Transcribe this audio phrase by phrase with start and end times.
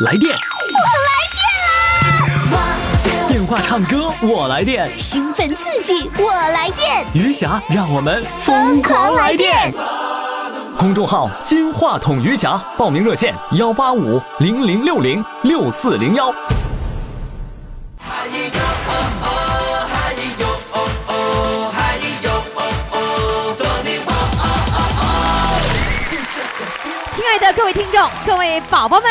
[0.00, 0.78] 来电，我
[1.08, 3.28] 来电啦！
[3.28, 9.74] 电话唱歌我来电，兴奋刺激我来电，余霞让我们疯狂来电！
[10.78, 16.32] 公众号“金话筒余霞”，报名热线：幺八五零零六零六四零幺。
[27.10, 29.10] 亲爱的各位听众、各位宝宝们，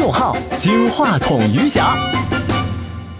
[0.00, 1.94] 众号“金话筒余霞”。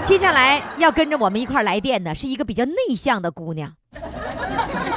[0.02, 3.70] 接下来要跟着我们一块儿来电的是一个比较内向的姑娘。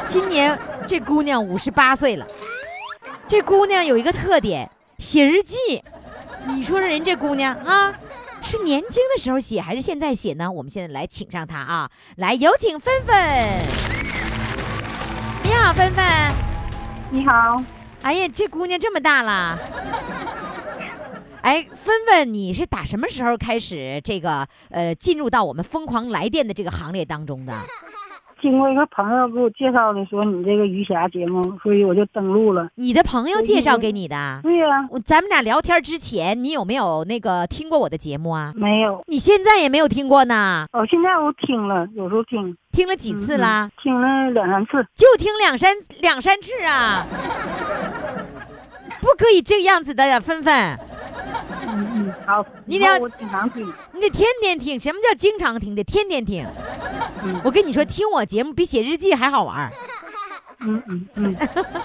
[0.08, 2.26] 今年这姑娘五十八岁了，
[3.28, 5.58] 这姑娘有一个特点，写日记。
[6.46, 7.94] 你说说人这姑娘啊，
[8.42, 10.50] 是年轻的时候写还是现在写呢？
[10.50, 13.14] 我们现在来请上她啊，来有请芬芬。
[15.44, 16.06] 你好，芬芬。
[17.10, 17.62] 你好，
[18.04, 19.60] 哎呀，这姑娘这么大了。
[21.44, 27.54] 哎，芬芬，你是打什么时候开始这个呃进入到我们疯狂来电的这个行列当中的？
[28.42, 32.70] 经过一个朋友给我介绍的，说你这个余霞节目，所以我就登录了。
[32.76, 34.40] 你的朋友介绍给你的？
[34.44, 38.54] 对呀、我咱们俩聊天之前，你有没有那个听过我的节目啊？
[38.56, 39.04] 没有。
[39.08, 40.66] 你现在也没有听过呢？
[40.74, 42.56] 哦，现在我听了，有时候听。
[42.72, 43.66] 听了几次啦？
[43.66, 44.86] 嗯听了两三次。
[44.96, 47.06] 就听两三两三次啊？
[49.02, 50.78] 不可以这样子的呀，芬芬，
[51.68, 52.46] 嗯嗯，好。
[52.66, 53.66] 你得要我经常听。
[53.94, 54.80] 你得天天听。
[54.80, 55.84] 什么叫经常听得？
[55.84, 56.46] 天天听。
[57.24, 59.72] 嗯我跟你说，听我节目比写日记还好玩儿。
[60.66, 61.36] 嗯嗯嗯，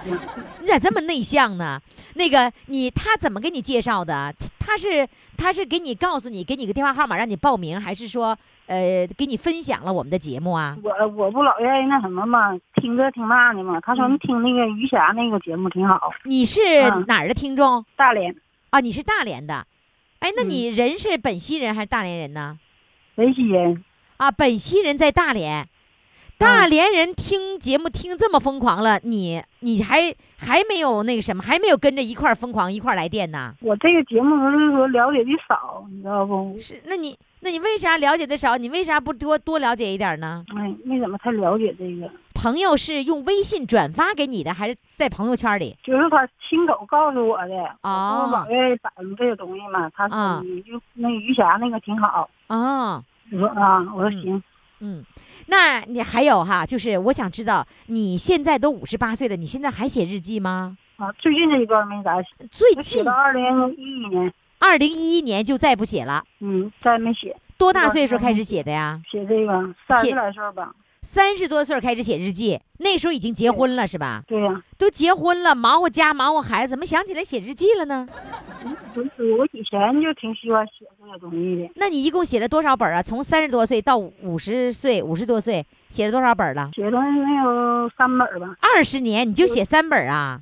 [0.61, 1.81] 你咋这么内向呢？
[2.15, 4.33] 那个你他怎么给你介绍的？
[4.61, 5.07] 他是
[5.37, 10.77] 他是给你告诉你，给你个电话号码让你报名，还是说呃给你分享了我们的节目啊？
[10.83, 13.81] 我我不老愿意那什么嘛，听这听那的嘛。
[13.81, 16.61] 他说你听那个余霞那个节目挺好，你是
[16.93, 18.33] 嗯哪儿的听众大连
[18.71, 18.81] 啊？
[18.81, 19.67] 你是大连的，
[20.21, 22.59] 哎，那嗯你人是本溪人还是大连人呢？
[23.15, 23.85] 本溪人。
[24.19, 25.69] 啊，本溪人在大连，
[26.39, 33.55] 大连人听节目听这么疯狂了，你你还还没有那个什么，还没有跟着一块儿疯狂一块儿来电呢？
[33.61, 36.57] 我这个节目不是说了解的少，你知道不？
[36.59, 38.57] 是，那你那你为啥了解的少？
[38.57, 40.45] 你为啥不多多了解一点呢？
[40.57, 42.11] 哎，没怎么太了解这个。
[42.35, 45.77] 朋友是用微信转发给你的，还是在朋友圈里？
[45.83, 49.91] 就是他亲口告诉我的，哦我老愿意摆弄这个东西嘛。
[49.91, 54.43] 他啊说你就那余霞那个挺好，哦，我说啊，我说嗯行，
[54.81, 55.05] 嗯，
[55.47, 60.77] 那你还有哈，就是我想知道，你现在都五十八岁了，你现在还写日记吗？
[60.97, 69.01] 啊，最近这一段没咋写，最近二零一一年，二零一一年就再不写了，嗯，再没写，多大岁数开始写的呀？
[69.11, 70.73] 写这个三十来岁吧。
[71.01, 74.25] 三十多岁开始写日记，那时候已经结婚了是吧？
[74.27, 78.07] 对呀、都结婚了，忙活家忙活孩子，怎么想起来写日记了呢？
[78.65, 83.01] 嗯，不是，我以前就挺喜欢写这个东西的，那你一共写了多少本啊？
[83.01, 86.69] 从三十多岁到五十岁、五十多岁，写了多少本了？
[86.75, 88.57] 写东西能有三本吧。
[88.61, 90.41] 二十年你就写三本啊，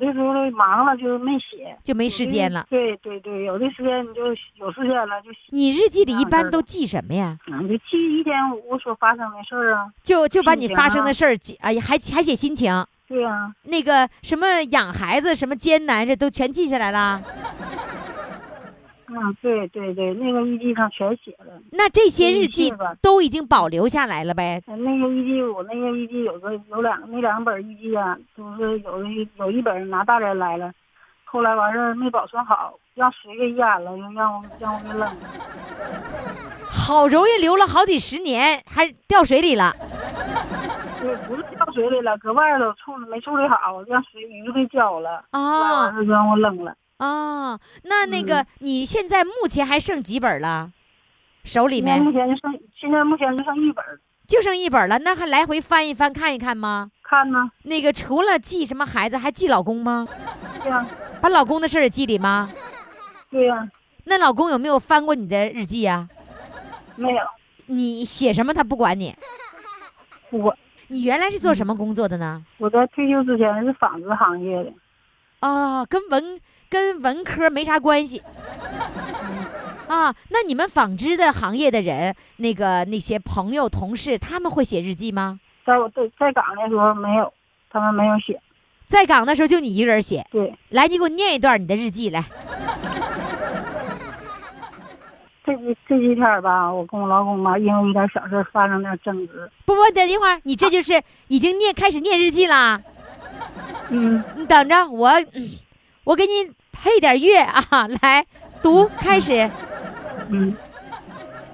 [0.00, 2.66] 有的时候忙了就没写，就没时间了。
[2.70, 7.36] 对对对，有的时间你就有时间了就写，你日记里一般都记什么呀？
[7.46, 8.34] 嗯，就记一天
[8.68, 9.92] 我所发生的事儿啊。
[10.02, 12.72] 就就把你发生的事儿记，哎呀，还还写心情，
[13.06, 17.22] 对呀、那个什么养孩子什么艰难，这都全记下来了。
[19.14, 21.60] 嗯，对对对，那个日记上全写了。
[21.70, 24.62] 那这些日日记都已经保留下来了呗？
[24.66, 30.72] 呃那个日记，我那个日记有个有两那两本日记啊，就是有一有一本拿大连来了，
[31.24, 35.14] 后来完事儿没保存好，让水给淹了，又让我让我给扔了。
[36.70, 39.72] 好容易留了好几十年，还掉水里了。
[41.02, 46.74] 对，不是掉水里了，搁外头处没处理好，让水鱼给浇了，啊哦完事儿让我扔了。
[47.04, 50.70] 哦，那那嗯个你现在目前还剩几本了？
[51.42, 56.92] 手里面目面前就剩现在目前就剩一本儿，就剩一本了，那还来回翻一翻看一看吗？
[57.02, 60.06] 看呢，那个除了记什么孩子，还记老公吗？
[60.62, 60.86] 对呀、
[61.20, 62.48] 把老公的事儿也记里吗？
[63.30, 63.68] 对呀、
[64.04, 66.08] 那老公有没有翻过你的日记呀、
[66.94, 67.20] 没有，
[67.66, 69.12] 你写什么他不管你。
[70.30, 70.56] 我
[70.86, 72.44] 你原来是做什么工作的呢？
[72.58, 74.72] 我在退休之前是纺织行业的，
[75.40, 76.40] 哦，跟文
[76.72, 78.22] 跟文科没啥关系。
[79.88, 85.38] 啊，那你们纺织的行业的人，那个那些朋友、同事，他们会写日记吗？
[85.66, 87.30] 在我在在岗的时候没有，
[87.70, 88.40] 他们没有写。
[88.86, 90.24] 在岗的时候就你一个人写。
[90.32, 92.24] 对，来，你给我念一段你的日记来。
[95.44, 99.50] 这几这几天吧，我跟我老公吧，因为一点小事发生点争执。
[99.66, 102.80] 不不，等一会儿，你这就是已经念开始念日记啦。
[103.90, 105.50] 嗯，你等着，我嗯
[106.04, 108.24] 我给你配点乐啊，来
[108.62, 109.48] 读开始。
[110.30, 110.56] 嗯，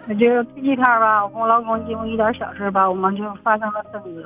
[0.09, 4.25] 我就这几天吧，我跟我老公因为一点小事吧，我们就发生了争执。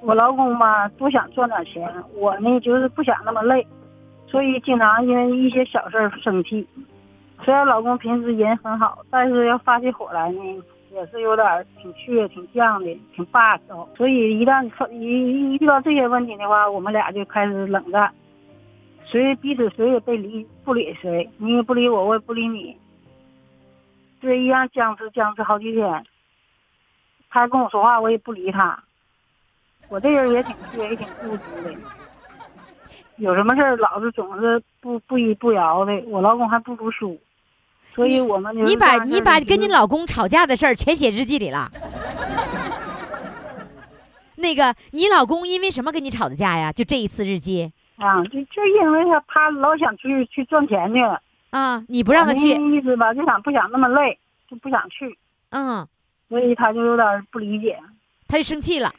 [0.00, 3.66] 我老公吧多想赚点钱，我呢就是不想那么累，
[4.26, 6.66] 所以经常因为一些小事生气。
[7.44, 10.40] 虽然老公平时人很好，但是要发起火来呢，
[10.92, 13.88] 也是有点挺倔、挺犟的、挺霸道。
[13.96, 18.12] 所以一旦发一一遇到这些问题的话，我们俩就开始冷战，
[19.12, 22.74] 谁彼此谁也不理不理谁，你也不理我，我也不理你。
[24.22, 26.02] 这一样僵持僵持好几天。
[27.28, 28.82] 他跟我说话，我也不理他。
[29.90, 31.74] 我这人也挺倔，也挺固执的。
[33.16, 35.92] 有什么事儿老是总是不不依不饶的。
[36.06, 37.20] 我老公还不读书，
[37.94, 41.70] 所以我们就你把你把跟你老公吵架的事儿全写日记里了。
[44.36, 46.72] 那个，你老公因为什么跟你吵的架呀？
[46.72, 47.70] 就这一次日记
[48.02, 51.20] 啊，就就因为他他老想去去赚钱去了，
[51.50, 54.18] 啊，你不让他去，那意思吧，就想不想那么累，
[54.50, 55.16] 就不想去，
[55.50, 55.86] 嗯，
[56.28, 57.78] 所以他就有点不理解，
[58.26, 58.90] 他就生气了。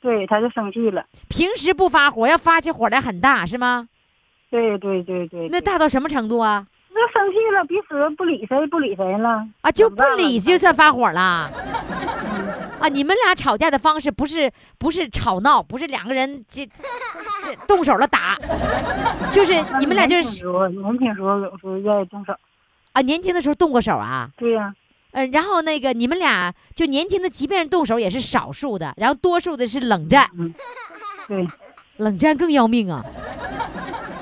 [0.00, 1.04] 对，他就生气了。
[1.28, 3.88] 平时不发火，要发起火来很大，是吗？
[4.48, 6.66] 对对对对，那大到什么程度啊？
[6.92, 11.50] 那生气了，彼此不理谁不理谁了啊，就不理就算发火了。
[12.80, 18.38] 啊，你们俩吵架的方式不是不是吵闹，不是两个人这这 动手了打，
[19.30, 22.34] 就是你们俩就是年轻时候年轻时候有时候愿意动手，
[22.92, 24.30] 啊，年轻的时候动过手啊。
[24.38, 24.74] 对呀、
[25.12, 30.54] 嗯，然后那个你们俩就年轻的，即便是动手也是少数的，然后多数的是冷战，嗯，
[31.28, 31.46] 对
[31.98, 33.04] 冷战更要命啊！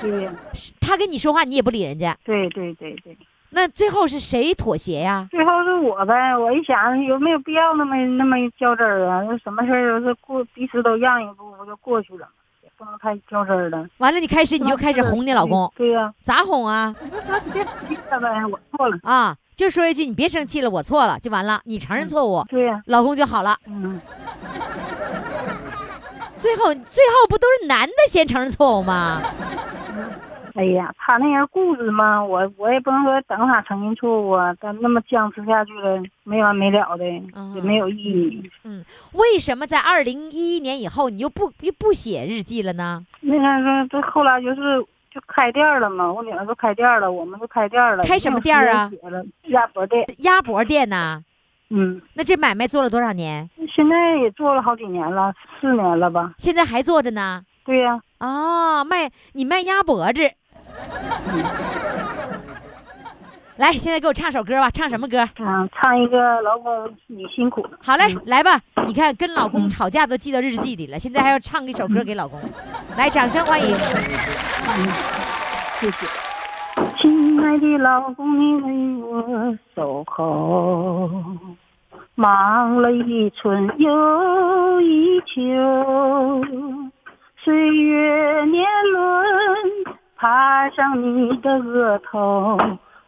[0.01, 3.17] 对呀，是他跟你说话你也不理人家，对对对对。
[3.51, 5.27] 那最后是谁妥协呀？
[5.31, 9.21] 最后是我呗，我一想有没有必要那么那么较真儿啊？
[9.27, 12.27] 那什么事儿都是过彼此都让一步不就过去了吗？
[12.63, 13.87] 也不能太较真儿了。
[13.97, 16.95] 完了，你开始你就开始哄你老公，对呀、咋哄啊？
[17.51, 18.97] 别生气了呗，我错了。
[19.03, 23.57] 啊，就说一句你别生气了，我错了就完了，你承认错误，对呀、老公就好了。
[23.65, 23.99] 嗯，
[26.35, 29.21] 最后最后不都是男的先承认错误吗？
[30.55, 37.03] 哎呀，他那人固执嘛，我我也不能说等他承认错误啊，但那么僵持下去了，没完没了的，
[37.35, 38.49] 嗯也没有意义。
[38.63, 43.05] 嗯为什么在二零一一年以后你又不又不写日记了呢？
[43.21, 44.79] 那个这后来就是
[45.11, 48.03] 就开店儿了嘛，我女儿都开店儿了，我们都开店儿了。
[48.03, 48.89] 开什么店儿啊
[49.47, 50.05] 鸭脖店。
[50.19, 51.23] 鸭脖店呐？
[51.71, 53.47] 嗯，那这买卖做了多少年？
[53.71, 55.31] 现在也做了好几年了，
[55.61, 56.33] 四年了吧？
[56.37, 57.43] 现在还做着呢？
[57.69, 60.23] 对呀、哦，卖你卖鸭脖子。
[63.57, 65.29] 来，现在给我唱首歌吧，唱什么歌？
[65.37, 67.77] 嗯，唱一个老公你辛苦了。
[67.79, 68.59] 好嘞，来吧。
[68.87, 72.41] 你看，跟老公吵架都记到日记里了，现在还要唱一首歌给老公。
[72.97, 73.67] 来，掌声欢迎。
[75.79, 76.07] 谢谢。
[76.97, 81.07] 亲爱的老公，你为我守候，
[82.15, 85.35] 忙了一春又一秋，
[87.41, 89.05] 岁月年轮
[90.17, 92.57] 爬上你的额头，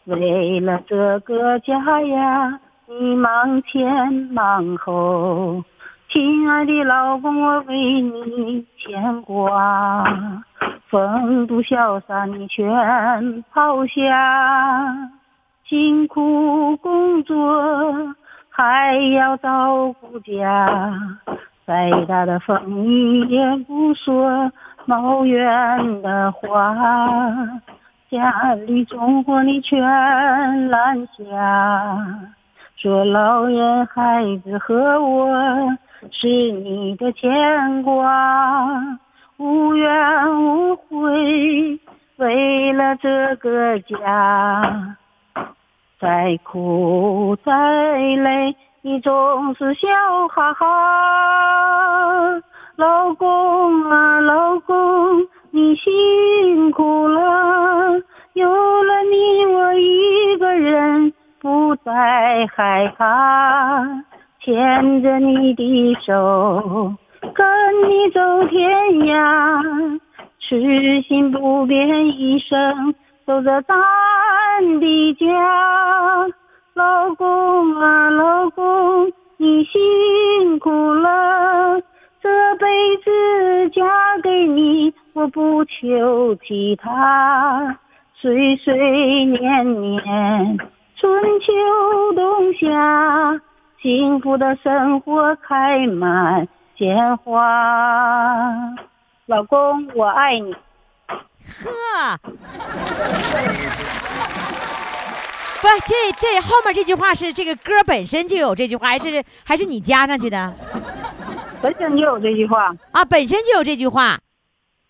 [0.06, 5.62] 为了这个家呀，你忙前忙后。
[6.10, 10.04] 亲爱的老公，我为你牵挂，
[10.90, 15.10] 风度潇洒你全抛下，
[15.66, 18.16] 辛苦工作
[18.50, 20.66] 还要照顾家，
[21.72, 24.52] 再大的风雨也不说
[24.86, 26.76] 抱怨的话，
[28.10, 29.80] 家里重活你全
[30.68, 31.24] 揽下。
[32.76, 35.30] 说老人孩子和我
[36.12, 39.00] 是你的牵挂，
[39.38, 41.80] 无怨无悔，
[42.18, 44.98] 为了这个家，
[46.02, 47.54] 再苦再
[47.98, 49.88] 累，你总是笑
[50.28, 51.61] 哈哈。
[52.82, 58.02] 老公啊，老公，你辛苦了，
[58.34, 61.14] 有了你，我一个人。
[61.40, 63.84] 不再害怕，
[64.40, 66.96] 牵着你的手，
[67.36, 67.46] 跟
[67.88, 68.72] 你走天
[69.06, 70.00] 涯，
[70.40, 72.96] 痴心不变一生，
[73.28, 73.76] 守着咱
[74.80, 75.28] 的家。
[76.74, 81.80] 老公啊，老公，你辛苦了，
[82.22, 83.84] 这辈子嫁
[84.22, 87.80] 给你，我不求其他。
[88.14, 90.58] 岁岁年年，
[90.96, 91.52] 春秋
[92.16, 93.42] 冬夏，
[93.82, 96.48] 幸福的生活开满
[96.78, 98.54] 鲜花。
[99.26, 100.54] 老公，我爱你。
[100.54, 102.20] 呵，
[105.60, 110.54] 不，这这后面这句话是这个歌本身就有这句话，还是还是你加上去的
[111.62, 113.06] 本身就有这句话，啊？
[113.06, 114.20] 本身就有这句话，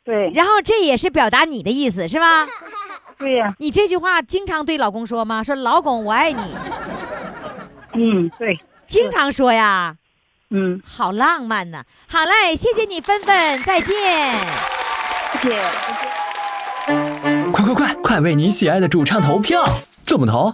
[0.03, 2.47] 对，然后这也是表达你的意思是吧？
[3.19, 5.43] 对呀、你这句话经常对老公说吗？
[5.43, 6.41] 说老公我爱你，
[7.93, 9.95] 嗯，对，经常说呀，
[10.49, 11.83] 嗯，好浪漫呢。
[12.07, 13.95] 好嘞，谢谢你芬芬，再见。
[15.41, 15.61] 谢谢。
[17.51, 19.63] 快快快，快为你喜爱的主唱投票！
[20.03, 20.53] 怎么投？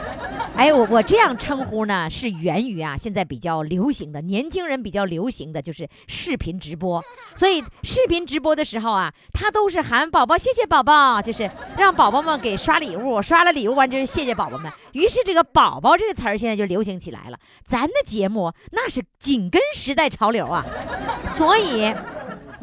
[0.55, 7.03] 哎，我我这样称呼呢，是源于啊，现在比较流行的，年轻人比较流行的就是视频直播。
[7.35, 14.71] 所以视频直播的时候啊，他都是喊宝宝，谢谢宝宝，就是让宝宝们给刷礼物，刷了礼物完就是谢谢宝宝们。
[14.91, 17.37] 于是这个“宝宝”这个词儿现在就流行起来了。
[17.63, 20.65] 咱的节目那是紧跟时代潮流啊，
[21.25, 21.93] 所以。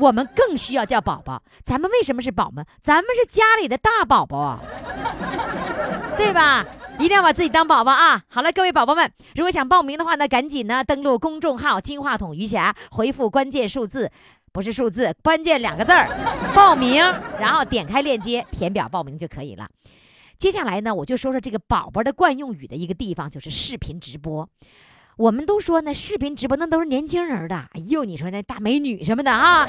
[0.00, 1.42] 我们更需要叫宝宝。
[1.64, 2.64] 咱们为什么是宝们？
[2.80, 4.60] 咱们是家里的大宝宝啊，
[6.16, 6.64] 对吧？
[7.00, 8.22] 一定要把自己当宝宝啊！
[8.28, 14.10] 好了，各位宝宝们，如果想报名的话呢，赶紧呢登录公众号“金话筒余霞”，回复关键数字，
[14.52, 16.08] 不是数字，关键两个字儿，
[16.56, 16.96] 报名，
[17.38, 19.68] 然后点开链接填表报名就可以了。
[20.36, 24.48] 接下来呢，我就说说这个宝宝的惯用语的一个地方，就是视频直播。
[25.16, 27.56] 我们都说呢，视频直播那都是年轻人的。
[27.56, 29.68] 哎呦，你说那大美女什么的啊，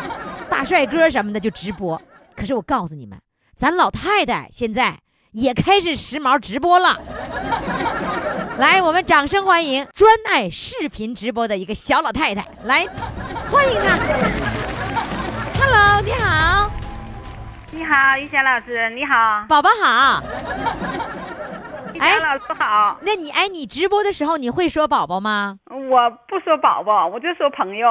[0.48, 2.00] 大帅哥什么的就直播。
[2.34, 3.18] 可是我告诉你们，
[3.54, 4.98] 咱老太太现在
[5.32, 6.98] 也开始时髦直播了。
[8.58, 12.86] 来，我们掌声欢迎专爱视频直播的一个小老太太，来，
[13.50, 13.96] 欢迎她。
[15.60, 16.70] Hello，你好，
[17.70, 20.22] 你好，于霞老师，你好，宝宝好。
[22.00, 22.96] 哎老师好。
[23.02, 25.58] 那你哎，你直播的时候你会说宝宝吗？
[25.66, 27.88] 我不说宝宝，我就说朋友。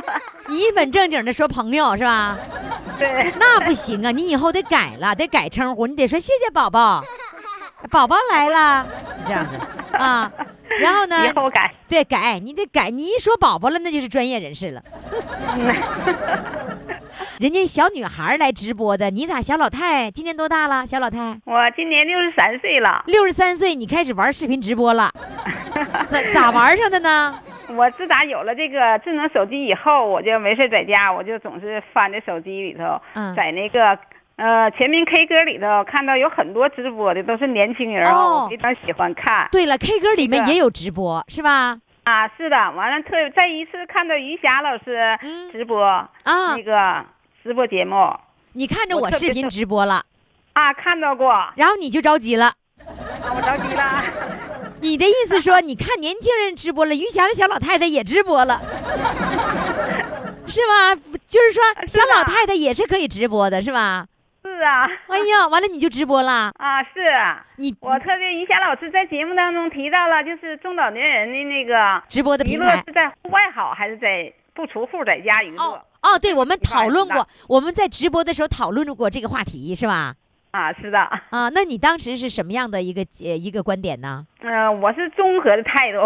[0.48, 2.38] 你一本正经的说朋友是吧？
[2.98, 7.02] 对，那不行啊，你以后得改了，得改称呼，你得说谢谢宝宝，
[7.90, 8.86] 宝宝来了，
[9.26, 9.58] 这样子
[9.96, 10.30] 啊。
[10.80, 11.74] 然后呢以，后改。
[11.88, 14.82] 对改，你得改，你一说宝宝了，那就是专业人士了。
[17.40, 20.10] 人家小女孩来直播的，你咋小老太？
[20.10, 20.84] 今年多大了？
[20.84, 25.08] 小老太我今年六十三岁了，六十三岁，你开始玩视频直播了，
[26.06, 27.40] 咋咋玩上的呢？
[27.76, 33.96] 我自打有了这个智能手机以后，我就没事在家，我就总是翻着手机里头，嗯在那个
[34.34, 39.48] 呃全民 K 歌里头看到有很多直播的都是年轻人，哦我非常喜欢看。
[39.52, 41.78] 对了，K 歌里面也有直播是吧？
[42.02, 46.08] 啊，是的，完了特再一次看到于霞老师嗯直播、啊
[46.56, 47.04] 那个
[47.42, 47.96] 直播节目。
[48.52, 50.02] 你看着我视频直播了，
[50.52, 52.52] 啊，看到过，啊，然后你就着急了。
[52.86, 54.04] 我着急了。
[54.80, 58.60] 你的意思说，你看年轻人直播了，余霞的小老太太也直播了，
[60.46, 60.94] 是吗？
[61.26, 64.06] 就是说，小老太太也是可以直播的，是吧？
[64.44, 67.00] 是啊，哎呀，完了你就直播了，啊是，
[67.56, 72.76] 你我特别于霞老师在节目当中提到了，就是中老年人的那个直播的平台。
[72.86, 75.62] 是在户外好，还是在不出户在家娱乐？
[75.62, 80.14] 哦哦，对，我们讨论过，我们在直播的时候讨论过这个话题，是吧？
[80.50, 84.26] 啊，是的，啊，那你当时是什么样的一个呃一个观点呢？
[84.40, 85.98] 嗯、 我是综合的态度，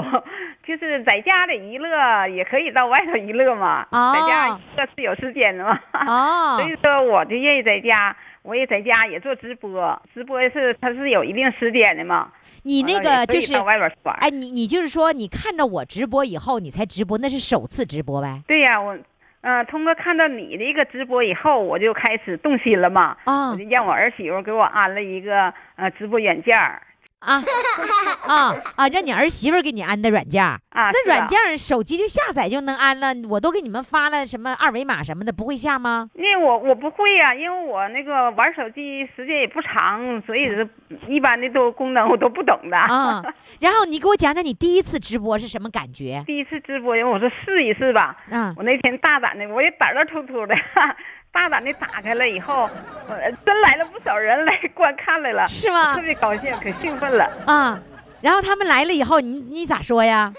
[0.67, 8.15] 就是在家里娱乐也可以到外头娱乐嘛，哦在家娱乐是有时间的嘛，哦所以说我就愿意在家。
[8.43, 12.31] 我也在家也做直播，直播是它是有一定时间的嘛。
[12.65, 14.17] 你那个就是外边玩。
[14.21, 18.43] 哎，你你就是说，你看着我直播以后，你才直播，那是首次直播呗？
[18.47, 18.97] 对呀、我，
[19.43, 23.17] 嗯，通过看到你的一个直播以后，我就开始动心了嘛。
[23.25, 26.83] 啊我就让我儿媳妇给我安了一个呃直播软件儿
[27.25, 27.43] 啊
[28.27, 28.89] 啊啊！
[28.89, 30.43] 让你儿媳妇给你安的软件。
[30.75, 36.09] 那软件儿手机就下载就能安了，我都给你们发了什么二维码什么的，不会下吗？
[36.15, 40.69] 因为我我不会呀、因为我那个玩手机时间也不长，所以是
[41.09, 42.77] 一般的都功能我都不懂的。
[42.77, 43.23] 啊，
[43.61, 46.23] 然后你给我讲讲你第一次直播是什么感觉？
[46.27, 48.17] 第一次直播，因为我说试一试吧。
[48.31, 50.55] 嗯我那天大胆的，我也胆儿突突的，
[51.33, 52.69] 大胆的打开了以后，
[53.09, 57.25] 呃，真来了不少人来观看来了，是吗特别高兴，可兴奋了。
[57.47, 57.81] 啊，
[58.21, 60.33] 然后他们来了以后，你你咋说呀？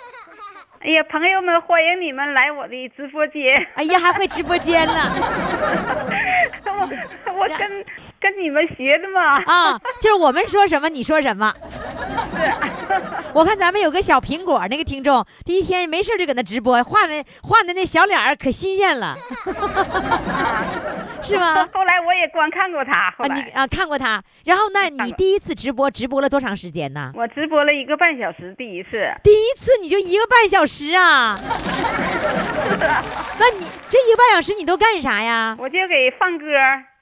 [0.81, 3.41] 哎呀，朋友们，欢迎你们来我的直播间。
[3.75, 4.93] 哎呀，还会直播间呢
[6.65, 7.85] 我我跟
[8.24, 9.44] 跟你们学的嘛。
[9.46, 9.77] 啊！
[10.01, 11.53] 就是我们说什么你说什么。
[13.34, 19.15] 我看咱们有个小苹果那个听众，第一天没事就搁那直播，画的画的那小脸儿可新鲜了，
[21.22, 21.68] 是吗？
[21.74, 27.12] 后来我也观看过他，后啊，你来啊看过他，然后那你第一次直播直播了多长时间呢？
[27.15, 29.12] 我直播了一个半小时，第一次。
[29.24, 31.38] 第一次你就一个半小时啊？
[33.39, 35.56] 那你这一个半小时你都干啥呀？
[35.60, 36.46] 我就给放歌，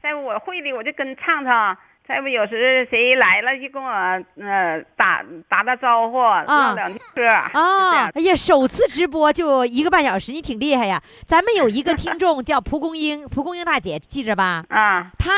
[0.01, 1.77] 在我会里我就跟唱唱，
[2.07, 6.17] 再不有时谁来了就跟我呃打打打招呼，
[6.47, 7.27] 唱两句歌。
[7.27, 11.01] 啊，哎呀，首次直播就一个半小时，你挺厉害呀！
[11.25, 14.65] 咱们有一个听众叫蒲公英，蒲公英大姐记着吧？
[14.69, 15.31] 啊，她。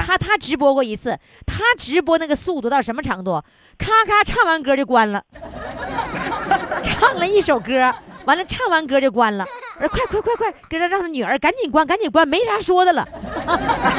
[0.00, 3.42] 她她直播过一次，她直播那个速度到什么程度？
[3.78, 5.22] 咔咔唱完歌就关了，
[6.82, 7.94] 唱了一首歌，
[8.28, 9.46] 完了唱完歌就关了。
[9.80, 13.08] 我说快快快快，给他让他女儿赶紧关，赶紧关，没啥说的了。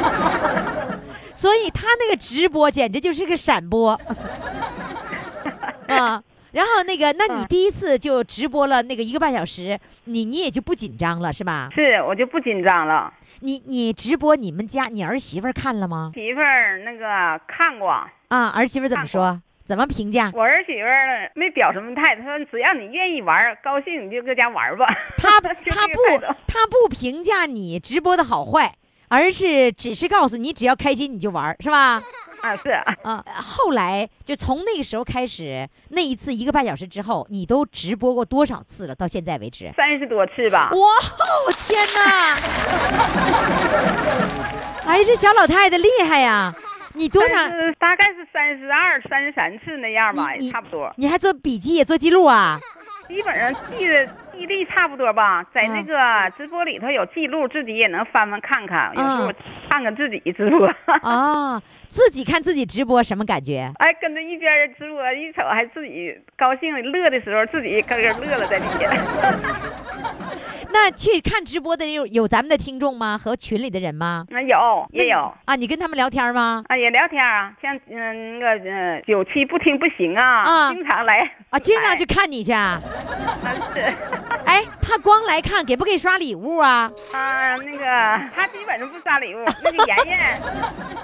[1.34, 4.00] 所以他那个直播简直就是个闪播
[5.88, 6.22] 啊。
[6.52, 11.70] 然后那个，那你嗯第一次就直播了那个一个半小时，你你也就不紧张了是吧？
[11.74, 13.12] 是，我就不紧张了。
[13.42, 16.12] 你你直播你们家你儿媳妇儿看了吗？
[16.14, 17.90] 媳妇儿那个看过，
[18.30, 19.40] 啊，儿媳妇儿怎么说？
[19.70, 20.32] 怎么评价？
[20.34, 24.88] 我儿媳妇儿没表什么态度，她说只要你愿意玩，高兴你就搁家玩吧。
[25.16, 28.74] 他 就这他个态度不她不评价你直播的好坏，
[29.10, 32.02] 而是只是告诉你只要开心你就玩，是吧？
[32.42, 38.96] 啊，是啊啊，后来就从那个时候开始，那一次一个半小时之后，你都直播过多少次了？
[38.96, 39.72] 到现在为止？
[39.78, 40.72] 三十多次吧。
[40.72, 40.80] 哇，
[41.46, 42.38] 我天哪！
[44.90, 46.56] 哎，这小老太太厉害呀！
[46.94, 47.36] 你多少？
[47.80, 50.92] 大概是三十二、三十三次那样吧，你你差不多。
[50.98, 52.60] 你还做笔记也做记录啊？
[53.08, 58.92] 基本上记的记忆力差不多吧，在那嗯个直播里头有记录，自己也能翻翻看看。
[58.96, 59.34] 有时候
[59.68, 60.68] 看看自己直播，
[61.02, 63.72] 啊，自己看自己直播什么感觉？
[63.80, 68.90] 哎，跟着一边人直播，一瞅还自己高兴乐的时候，自己咯咯乐了在里面。
[70.74, 73.18] 那去看直播的有有咱们的听众吗？
[73.18, 74.26] 和群里的人吗？
[74.30, 76.64] 那有也有啊，你跟他们聊天吗？
[76.70, 82.80] 啊，也聊天啊，像嗯那个嗯九七不听不行啊，啊经常来啊，经常去看你去啊？
[83.44, 83.80] 啊是
[84.46, 86.90] 哎，他光来看，给不给刷礼物啊？
[87.14, 87.86] 啊，那个
[88.36, 89.40] 他基本上不刷礼物。
[89.64, 90.42] 那个妍妍，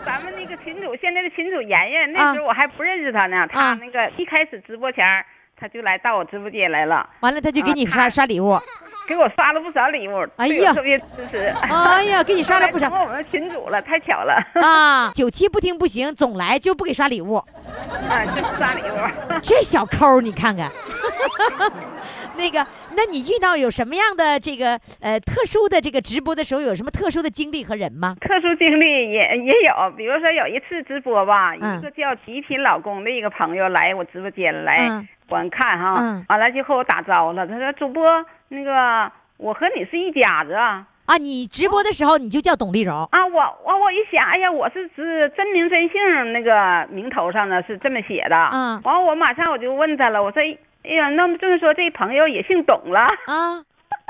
[0.06, 3.38] 咱们那个群主现在的群主妍妍，那时候我还不认识他呢。
[3.38, 5.26] 啊他那个一开始直播前儿
[5.58, 8.60] 他就来到我直播间来了，完了，他就给你啊刷、他刷礼物。
[9.08, 11.38] 给我刷了不少礼物，哎呀特别支持。
[11.70, 15.12] 哎呀，给你刷了不少我们群主了，太巧了啊！
[15.14, 17.36] 九七不听不行，总来就不给刷礼物。
[17.36, 18.96] 啊，就刷礼物。
[19.44, 20.72] 这小抠，你看看。
[22.36, 22.66] 那个，
[22.98, 28.16] 那你遇到有什么样的这个呃特殊的这个直播的时候，有什么特殊的经历和人吗？
[28.20, 36.26] 特殊经历也也有，比如说有一次直播吧，嗯一个叫极品老公的一个朋友来我直播间来嗯观看哈，嗯。
[36.30, 48.82] 完了就和我打招呼了，他说主播那个我和你是一家子啊，啊，你直播的时候你就叫董丽蓉啊我我我一想，哎呀我是指真名真姓那个名头上呢是这么写的，嗯。
[48.84, 50.42] 完我马上我就问他了，我说
[50.84, 53.02] 哎呀那么这么说这朋友也姓董了。
[53.28, 53.64] 啊。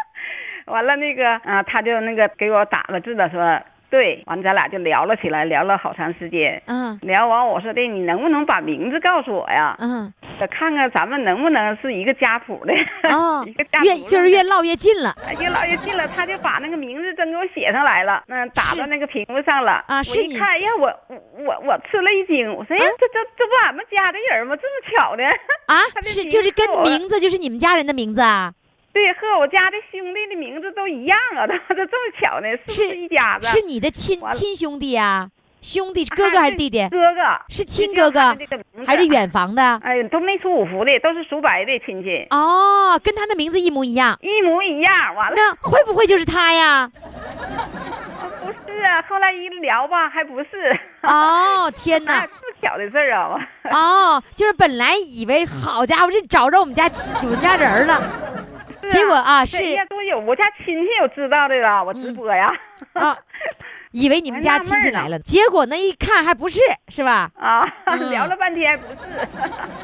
[0.66, 3.62] 完了那个啊，他就那个给我打了字的说
[3.96, 6.62] 对，完咱俩就聊了起来，聊了好长时间。
[6.66, 9.74] 嗯聊完我说的，你能不能把名字告诉我呀？
[9.80, 12.74] 嗯得看看咱们能不能是一个家谱的。
[13.10, 15.16] 哦 一个家，谱越就是越唠越近了。
[15.26, 19.82] 哎越唠越近了，他就把那个名字真给我写上来了，那，打到那个屏幕上了。
[19.88, 20.88] 啊是你我一看，哎呀，我
[21.46, 24.58] 我我吃了一惊，我说，哎呀，这这这不俺们家的人吗？
[24.58, 25.24] 这么巧的？
[25.68, 28.52] 啊， 是就是跟名字就是你们家人的名字啊？
[28.96, 32.48] 对，和我家的兄弟的名字都一样啊， 他这这么巧呢？
[32.52, 33.48] 是不是是一家子？
[33.50, 35.30] 是你的亲亲兄弟呀？
[35.62, 36.88] 兄弟哥哥还是弟弟？
[36.90, 38.22] 哥哥是亲哥哥
[38.86, 39.06] 还是？
[39.08, 39.82] 远房的？
[39.84, 44.18] 哎，都没出五福的，都是属白的亲戚，哦，跟他的名字一模一样。
[44.22, 45.14] 一模一样。
[45.16, 46.90] 完了，那会不会就是他呀？
[46.96, 50.80] 不是啊，后来一聊吧，还不是。
[51.02, 52.22] 哦， 天哪！
[52.22, 53.40] 这么巧的事儿啊！
[53.72, 58.02] 哦，就是本来以为好家伙，这找着我们家亲我们家人了
[58.90, 62.52] 是结果啊是对呀，都有我家亲戚有知道的了，我直播呀。
[62.94, 63.16] 啊，
[63.92, 67.30] 以为你们家亲戚来了，结果那一看还不是，是吧？
[67.40, 69.28] 啊，嗯 聊了半天不是。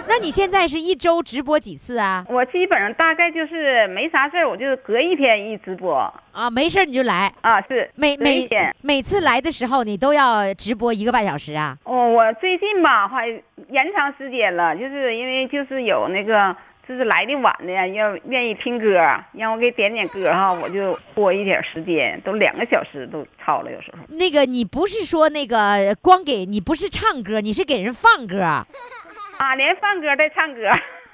[0.08, 2.26] 那你现在是一周直播几次啊？
[2.30, 5.96] 我基本上大概就是没啥事儿，我就隔一天一直播
[6.34, 8.76] 啊，没事儿你就来，啊，是每每天。
[8.82, 11.78] 每次来的时候你都要直播一个半小时啊？
[11.86, 13.28] 哦，我最近吧还
[13.70, 16.54] 延长时间了，就是因为就是有那个
[16.92, 18.98] 就是来的晚的呀，要愿意听歌，
[19.32, 24.00] 让我给点点歌哈，我就播一点时间，都两个小时都超了，有时候。
[24.10, 28.68] 那个你不是说那个光给你不是唱歌，你是给人放歌啊？
[29.40, 30.60] 啊，连放歌带唱歌。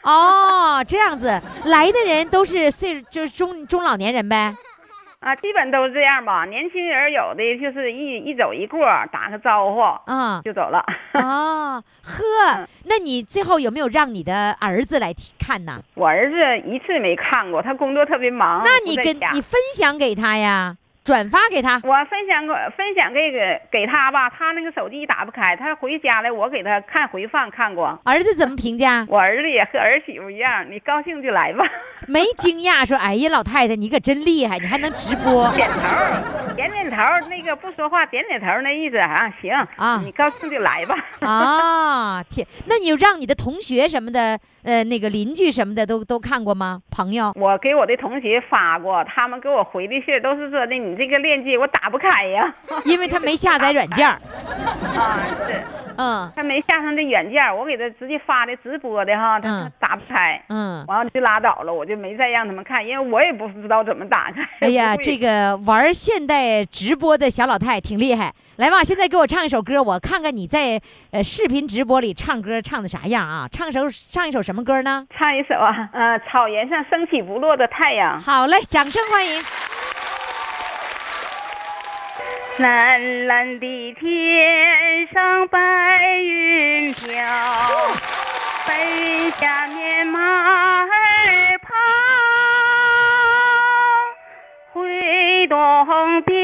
[0.02, 4.52] 哦，这样子来的人都是岁就是中中老年人呗？
[5.28, 6.46] 啊，基本都是这样吧。
[6.46, 8.80] 年轻人有的就是一一走一过，
[9.12, 10.82] 打个招呼啊就走了。
[11.16, 15.82] 哦，呵，那你最后有没有让你的儿子来看呢？
[15.96, 18.64] 我儿子一次没看过，他工作特别忙。
[18.64, 21.80] 那你跟你分享给他呀，转发给他。
[21.86, 27.98] 我分享过分享给给给他吧，他那个手机打不开，他回家来我给他看回放看过。
[28.04, 29.06] 儿子怎么评价？
[29.08, 31.64] 我儿子也和儿媳妇一样，你高兴就来吧，
[32.10, 35.50] 没惊讶说，哎呀，老太太你可真厉害，你还能直播。
[35.56, 36.98] 点头点点头，
[37.30, 40.96] 那个不说话点点头那意思啊，行啊你高兴就来吧。
[41.22, 46.82] 啊，天，那你让你的同学什么的，呃，那个邻居什么的都都看过吗？
[46.92, 47.32] 朋友？
[47.38, 52.54] 我给我的同学发过，他们给我回的信都是说的，你这个链接我打不开呀。
[52.86, 54.20] 因为他没下载软件儿。
[54.98, 55.54] 啊，是。
[56.00, 60.86] 嗯他没下上这软件儿，我给他直接发的直播的哈，他嗯打不开，嗯。
[60.88, 64.48] 完了就拉倒了，我就没再让他们看，因为我也不知道怎么打开。
[64.60, 68.32] 哎呀，这个玩现代直播的小老太挺厉害。
[68.58, 70.80] 来吧，现在给我唱一首歌，我看看你在
[71.10, 73.48] 呃视频直播里唱歌唱的啥样啊？
[73.52, 75.08] 唱首唱一首什么歌呢？
[75.18, 79.42] 唱一首啊，呃，草原上升起不落的太阳，好嘞，掌声欢迎。
[82.60, 85.60] 蓝蓝的天上白
[86.18, 87.06] 云飘，
[88.68, 90.88] 白云下面马儿
[91.60, 91.76] 跑，
[94.74, 96.36] 挥动鞭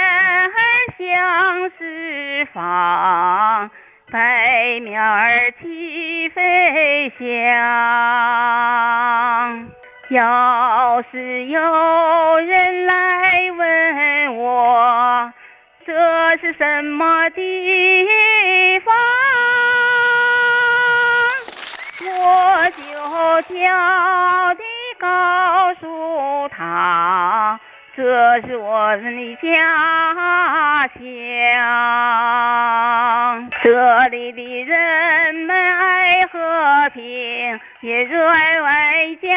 [0.00, 0.50] 儿
[0.96, 3.70] 向四方，
[4.10, 7.26] 百鸟儿齐飞翔。
[10.08, 11.60] 要是有
[12.38, 13.27] 人来
[16.58, 18.08] 什么地
[18.80, 18.92] 方？
[22.04, 22.82] 我就
[23.42, 24.62] 悄地
[24.98, 27.60] 告诉他，
[27.94, 28.02] 这
[28.40, 31.00] 是我们的家乡。
[33.62, 39.28] 这里的人们爱和平，也热爱家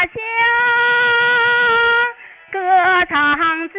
[0.00, 0.18] 乡。
[2.64, 2.70] 歌
[3.10, 3.78] 唱自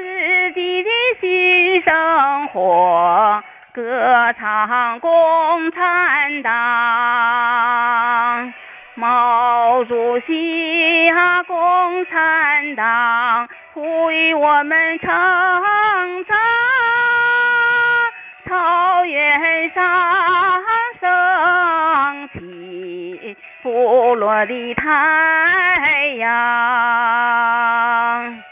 [0.52, 3.44] 己的新生活，
[3.74, 8.54] 歌唱共产党。
[8.94, 15.10] 毛主席啊，共产党呼吁我们成
[16.26, 16.38] 长。
[18.48, 19.84] 草原上
[21.02, 28.45] 升起不落的太阳。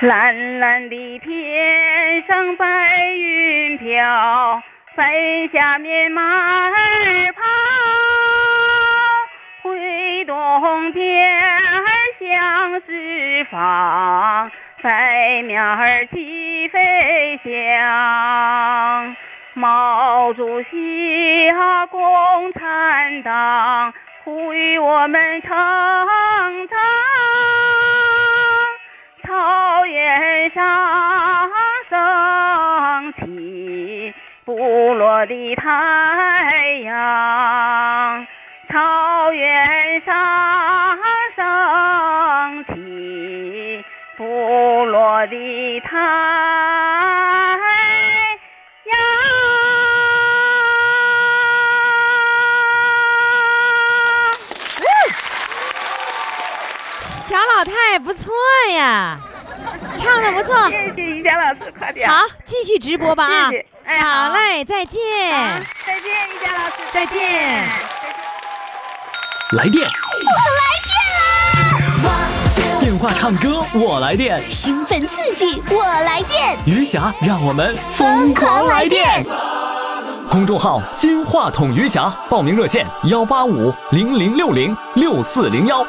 [0.00, 2.64] 蓝蓝的天上白
[3.10, 4.62] 云飘，
[4.96, 6.72] 飞下面马儿
[7.34, 7.42] 跑，
[9.62, 11.04] 挥动鞭
[11.38, 11.84] 儿
[12.18, 19.16] 向四方，百苗儿齐飞翔。
[19.52, 22.00] 毛主席啊，共
[22.54, 23.92] 产党
[24.24, 27.09] 呼吁我们成长。
[29.30, 31.48] 草原上
[31.88, 34.12] 升起
[34.44, 35.70] 不落的太
[36.82, 38.26] 阳，
[38.68, 40.98] 草原上
[41.36, 43.84] 升起
[44.16, 46.39] 不落的太阳。
[57.60, 58.32] 小老太不错
[58.74, 59.18] 呀，
[59.98, 60.66] 唱的不错。
[60.70, 62.08] 谢谢于佳老师，快点。
[62.08, 63.50] 好，继续直播吧啊！
[63.50, 64.98] 谢谢哎好好嘞，再见，
[65.86, 67.68] 再见，于佳老师，再见。
[69.52, 70.62] 来电，我来
[72.80, 79.22] 电话唱歌我来电，兴奋刺激，我来电，余霞让我们疯狂来电。
[80.30, 85.84] 公众号“金话筒余霞”，报名热线：幺八五零零六零六四零幺。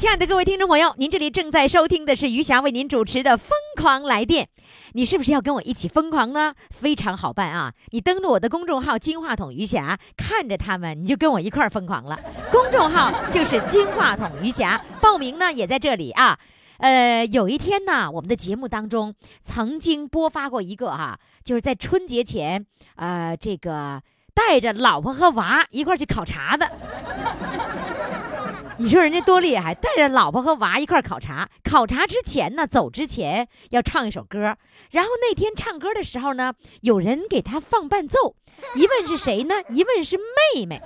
[0.00, 4.46] 亲爱的各位听众朋友，您这里正在收听的是余霞为您主持的《疯狂来电》，
[4.94, 6.54] 你是不是要跟我一起疯狂呢？
[6.70, 7.74] 非常好办啊！
[7.90, 12.18] 你登录我的公众号“金话筒余霞”，看着他们，你就跟我一块儿疯狂了。
[12.50, 16.38] 公众号就是“金话筒余霞”，报名呢也在这里啊。
[16.78, 22.64] 呃，有一天呢，我们的节目当中曾经播发过一个哈、就是在春节前，
[22.96, 24.00] 呃，这个
[24.32, 26.72] 带着老婆和娃一块儿去考察的。
[28.80, 31.50] 你说人家多厉害，带着老婆和娃一块儿考察。
[31.62, 34.56] 考察之前呢，走之前要唱一首歌。
[34.90, 38.36] 然后那天唱歌的时候呢，有人给他放伴奏。
[38.74, 39.54] 一问是谁呢？
[39.68, 40.80] 一问是妹妹。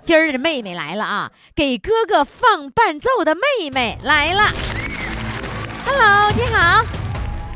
[0.00, 4.44] 今儿的妹妹来了啊，给哥哥放伴奏的妹妹来了。
[5.84, 6.86] Hello，你好，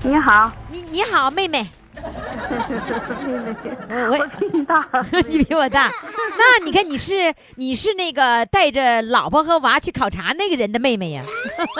[0.02, 1.66] 你好，你你好，妹妹。
[3.88, 4.86] 我我我比你大，
[5.28, 5.90] 你比我大，
[6.38, 11.22] 那你看你是你是那个带着老婆和娃去考察那个人的妹妹呀？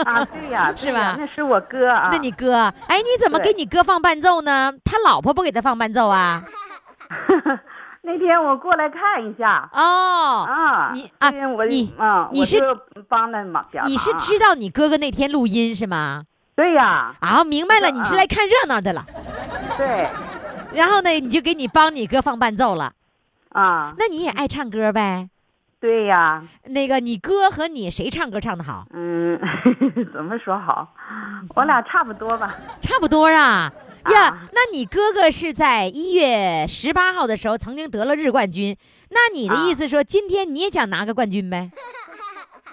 [0.05, 2.09] 啊，对呀，是吧那是我哥啊。
[2.11, 4.73] 那你哥，哎，你怎么给你哥放伴奏呢？
[4.85, 6.43] 他老婆不给他放伴奏啊？
[8.03, 12.61] 那天我过来看一下哦，啊，你啊我你啊，你是
[13.09, 16.23] 帮他忙你是知道你哥哥那天录音是吗？
[16.57, 19.05] 对呀，啊，明白了，你是来看热闹的了。
[19.77, 20.09] 对
[20.73, 22.93] 然后呢，你就给你帮你哥放伴奏了。
[23.51, 25.29] 啊，那你也爱唱歌呗？
[25.79, 28.87] 对呀，那个你哥和你谁唱歌唱的好？
[28.95, 29.39] 嗯，
[30.15, 30.95] 怎么说好？
[31.55, 32.57] 我俩差不多吧。
[32.81, 33.71] 差不多啊。
[34.13, 38.77] 呀啊，那你哥哥是在一月十八号的时候曾经得了日冠军，
[39.11, 41.71] 那你的意啊思说今天你也想拿个冠军呗？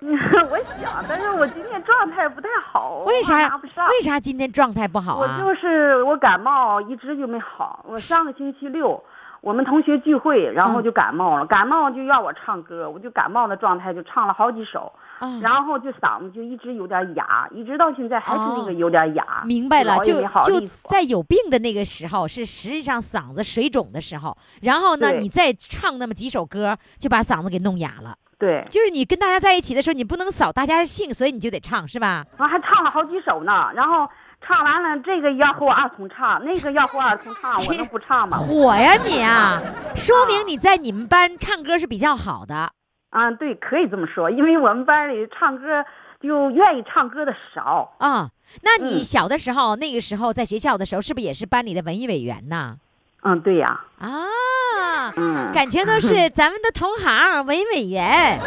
[0.51, 3.57] 我想，但是我今天状态不太好，为啥？
[3.89, 5.39] 为啥今天状态不好我啊？
[5.39, 9.01] 就是我感冒一直就没好，我上个星期六
[9.39, 19.43] 我们同学聚会，然后嗯就感冒了，感冒就要我唱歌，我就感冒的状态就唱了好几首，啊，然后就嗓子就一直有点哑，一直到现在还是那哦个有点哑。
[19.45, 28.15] 明白了，就就在有病的那个时候，是实际上嗓子水肿的时候，然后呢，你再唱那么几首歌，就把嗓子给弄哑了。
[28.43, 32.25] 对，就是你跟大家在一起的时候，你不能扫大家的兴，所以你就得唱，是吧？
[32.37, 34.05] 啊还唱了好几首呢，然后
[34.45, 38.35] 唱完了这个要和我二重唱，那个要和我二重唱，我能不唱吗？
[38.43, 39.61] 火呀你啊！
[39.95, 42.69] 说明你在你们班唱歌是比较好的。
[43.11, 45.85] 啊，对，可以这么说，因为我们班里唱歌
[46.21, 47.95] 就愿意唱歌的少。
[47.99, 48.29] 啊、
[48.63, 52.75] 那你嗯小的时候，那个时候在学校的时候，是不是也是班里的文艺委员呐？
[53.23, 58.39] 嗯，对呀，啊，嗯，感情都是 咱们的同行，文艺委员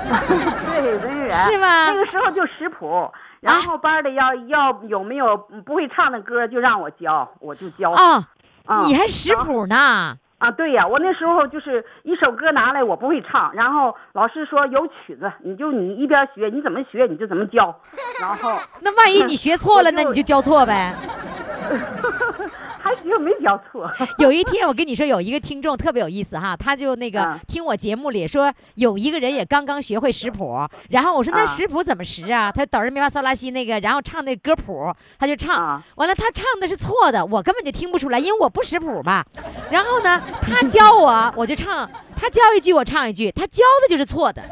[0.70, 1.94] 对，文员是吗那？
[1.94, 3.10] 个时候就识谱，
[3.40, 7.90] 然后班里要要有没有不会唱的歌，就让我教，我就教。
[7.92, 8.24] 啊，
[8.66, 10.16] 啊你还识谱呢？
[10.38, 17.74] 啊，对呀，我那时候就是一首歌拿来，我不会唱，然后老师说有曲子，你就你一边学，你怎么学你就怎么教，
[18.20, 20.94] 然后那万一你学错了，那你就教错呗。
[22.86, 23.90] 还行没教错。
[24.18, 30.56] 有一天，我跟你说，有一个听众特别有意思哈，他就那个啊听我节目里说，有一个人也刚刚学会识谱，
[30.90, 32.52] 然后我说那啊识谱怎么识啊？
[32.52, 39.24] 他哆来咪发嗦拉西那个，然后唱那歌谱，他就唱，啊完了他唱的是错的，我根本就听不出来，因为我不识谱嘛。
[39.68, 44.42] 然后呢，他教我，我就唱，他教一句我唱一句，他教的就是错的。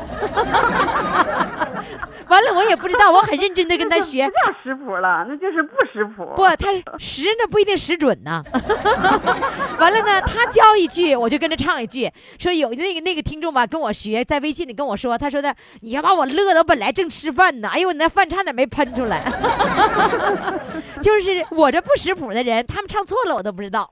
[2.28, 6.24] 完了，我也不知道，我很认真的跟他学 不，叫识谱了，那就是不识谱。
[6.34, 8.42] 不，他识那不一定识准呢。
[9.78, 12.10] 完了呢，他教一句，我就跟着唱一句。
[12.38, 19.22] 说有那个那个听众吧，跟我学，在微信里跟我说，他说的你要把我乐的，我本来正吃饭呢，哎呦，我那饭差点没喷出来。
[21.02, 23.90] 就是我这不识谱的人，他们唱错了我都不知道。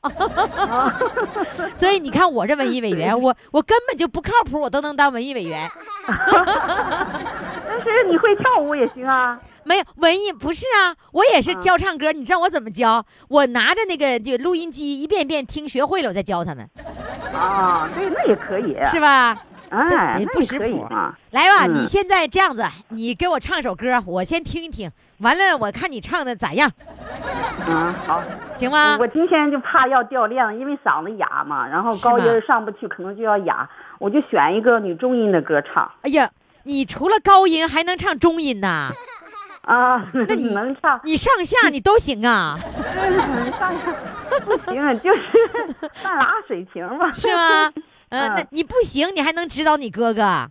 [1.74, 5.68] 所以你看我这文艺委员，我我根本就不靠谱，我都能当文艺委员。
[6.06, 9.38] 但是你会跳舞也行啊。
[9.64, 13.04] 没有文艺不是啊，我也是嗯教唱歌，你知道我怎么教？
[13.28, 16.68] 我拿着那个就录音机一遍一遍听，学会了我再教他们，
[17.34, 18.76] 啊，对，那也可以。
[18.86, 19.36] 是吧？
[19.70, 21.16] 哎，那也可以不识谱啊。
[21.30, 26.70] 来吧，嗯你现在这样子，你给我唱首歌，我先听一听，完了我看你唱的咋样，
[27.68, 28.22] 嗯，好。
[28.54, 28.98] 行吗？
[29.00, 33.66] 我今天就怕要掉量，因为嗓子哑嘛，然后高音上不去，可能就要哑，
[33.98, 36.28] 我就选一个女中音的歌唱哎呀，
[36.64, 38.90] 你除了高音还能唱中音呐？
[39.62, 40.04] 啊。
[40.28, 41.00] 那你 能唱？
[41.04, 42.58] 你上下你都行啊，
[43.58, 43.94] 上下
[44.44, 45.20] 不行，就是
[46.02, 47.10] 半拉水平吧。
[47.14, 47.66] 是吗？
[48.10, 50.50] 嗯，嗯那你不行，你还能指导你哥哥啊，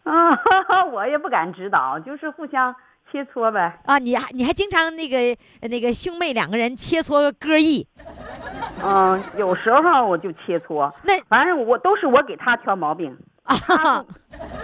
[0.91, 2.73] 我也不敢指导，就是互相
[3.11, 3.79] 切磋呗。
[3.85, 3.99] 啊？
[3.99, 5.17] 你还你还经常那个
[5.67, 7.85] 那个兄妹两个人切磋歌艺，
[8.83, 14.05] 嗯，有时候我就切磋，那反正我都是我给他挑毛病，啊，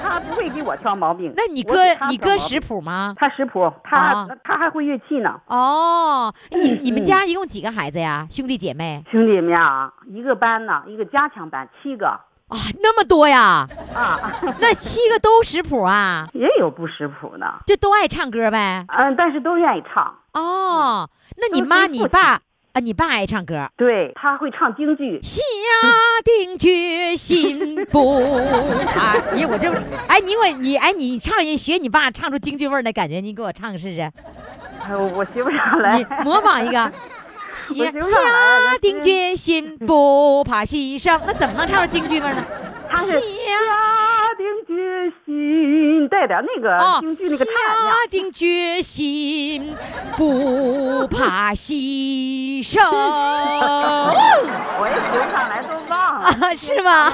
[0.02, 1.34] 他不会给我挑毛病。
[1.36, 1.76] 那你哥
[2.10, 3.14] 你哥识谱吗？
[3.18, 5.40] 他识谱，他、啊他还会乐器呢。
[5.48, 8.28] 哦，你 你们嗯家一共几个孩子呀？
[8.30, 13.68] 兄弟姐妹兄弟们呀，一个班呢，一个加强班，七个啊，那么多呀？
[13.96, 16.28] 啊， 那七个都识谱啊？
[16.34, 18.86] 也有不识谱的，就都爱唱歌呗？
[18.90, 20.16] 嗯，但是都愿意唱。
[20.34, 22.40] 哦，那你妈你爸
[22.78, 23.68] 啊，你爸爱唱歌。
[23.76, 25.20] 对，他会唱京剧。
[25.24, 25.42] 下
[26.24, 28.22] 定决心不
[28.86, 29.18] 怕。
[29.18, 29.68] 哎呀，我这
[30.08, 36.06] 哎，你我你哎，你唱一学你爸唱出京剧味儿的感觉，你给我唱试试，哎呦，我学不上来你。
[36.24, 36.74] 模仿一个。
[37.58, 42.46] 下下定决心不怕牺牲，那怎么能唱出京剧味儿呢？
[42.96, 43.18] 下
[44.38, 47.52] 定决心，带点那个哦，京剧那个下。
[48.10, 49.76] 定决心
[50.16, 52.80] 不怕牺牲。
[54.80, 56.28] 我也学不上来，都忘了。
[56.28, 57.12] 啊是吗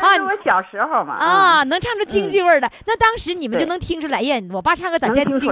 [0.00, 1.14] 那是我小时候嘛。
[1.14, 4.18] 啊，嗯，能唱出京剧味儿的，那当时你们就能听出来。
[4.18, 5.48] 哎呀，我爸唱歌咋能叫京剧？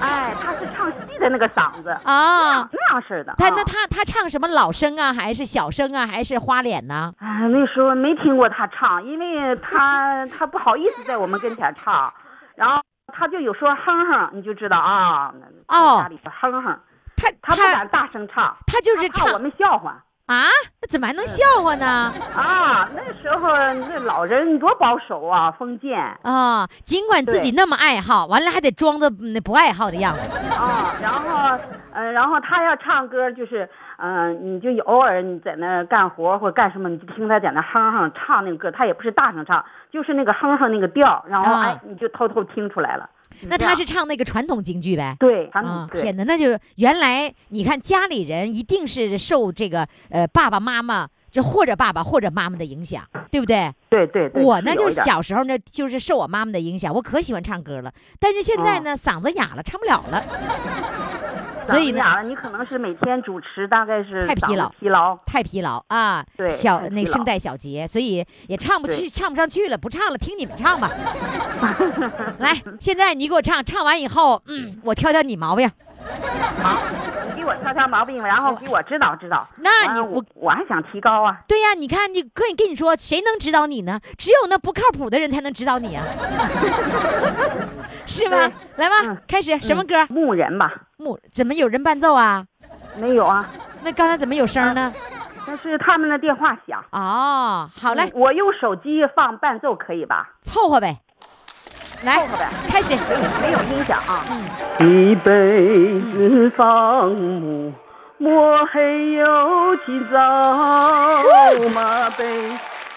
[0.00, 2.68] 哎，他是唱戏的那个嗓子，啊？
[2.72, 3.30] 那样式的。
[3.32, 7.12] 啊他那他他唱什么老生啊，还是小生啊，还是花脸呢？
[7.18, 12.12] 哎，那时候没听过他唱，因为他 他不好意思在我们跟前唱，
[12.56, 15.32] 然后他就有说哼哼，你就知道啊，
[15.68, 16.80] 那哦家里边哼哼，
[17.16, 20.02] 他他不敢大声唱，他就是怕我们笑话。
[20.32, 20.46] 啊？
[20.80, 22.14] 那怎么还能笑话呢？
[22.34, 23.48] 啊，那时候
[23.90, 30.20] 那老人多保守啊，封建啊，尽管自己那么爱好，完了还得装的那不爱好的样子。
[30.54, 31.58] 啊，然后，
[31.92, 43.10] 嗯、然后他要唱歌，就是，嗯、你就偶尔你在那干活或干什么，你就听他在那哼哼唱那个歌，他也不是大声唱，就是那个哼哼那个调，然后、啊哎，你就偷偷听出来了。
[43.48, 45.16] 那他是唱那个传统京剧呗？
[45.18, 45.48] 对
[46.02, 53.72] 天哪，那就原来你看家里人一定是受这个呃爸爸妈妈，就或者爸爸或者妈妈的影响，对不对？
[53.88, 61.09] 对对对，我呢就小时候呢就是受我妈妈的影响，我可喜欢唱歌了，但是现在哦呢、嗓子哑了，唱不了了，
[61.64, 65.18] 所以呢你可能是每天主持大概是太疲劳疲劳。
[65.26, 70.90] 太疲劳啊，对小那个声带小结，所以也唱不去，唱不上去了，不唱了，听你们唱吧。
[72.38, 75.70] 来，现在你给我唱，唱完以后，嗯，我挑挑你毛病。
[76.62, 76.78] 好，
[77.34, 79.46] 你给我挑挑毛病，然后给我指导指导。
[79.56, 81.38] 那你我我我还想提高啊。
[81.48, 84.00] 对呀、你看你跟跟你说，谁能指导你呢？
[84.18, 86.04] 只有那不靠谱的人才能指导你啊，
[88.06, 88.50] 是吗？
[88.76, 89.94] 来吧，嗯开始什么歌？
[90.08, 92.44] 牧人吧，牧怎么有人伴奏啊？
[92.96, 93.48] 没有啊，
[93.82, 94.92] 那刚才怎么有声呢？
[95.46, 96.84] 但是他们的电话响。
[96.90, 100.28] 哦，好嘞嗯，我用手机放伴奏可以吧？
[100.42, 100.98] 凑合呗。
[102.02, 102.26] 来
[102.68, 102.94] 开始。
[102.94, 104.24] 没有没有音响啊。
[104.78, 107.72] 一辈子放牧，
[108.18, 110.18] 摸黑又起早，
[111.74, 112.24] 马背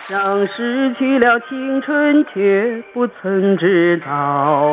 [0.08, 4.72] 上失去了青春，却不曾知道。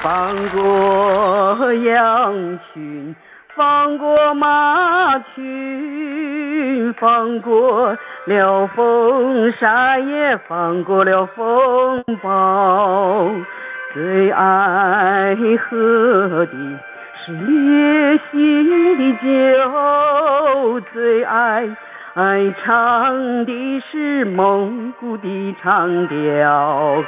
[0.00, 3.14] 放过羊群，
[3.60, 7.94] 放过马群，放过
[8.24, 13.30] 了风沙，也放过了风暴。
[13.92, 16.52] 最爱喝的
[17.22, 21.68] 是烈性的酒，最爱
[22.14, 27.04] 爱唱的是蒙古的长调。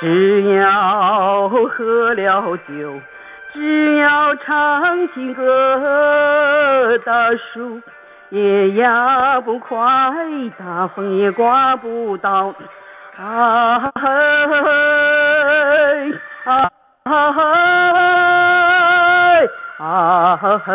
[0.00, 2.98] 只要喝了酒，
[3.54, 7.80] 只要唱情歌，大树
[8.30, 9.78] 也压不快，
[10.58, 12.52] 大风也刮不倒。
[13.16, 14.10] 啊嘿
[16.44, 17.42] 啊嘿
[19.78, 20.74] 啊嘿。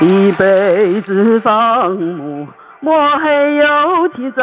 [0.00, 2.48] 一辈子放牧，
[2.80, 4.42] 摸黑又起早，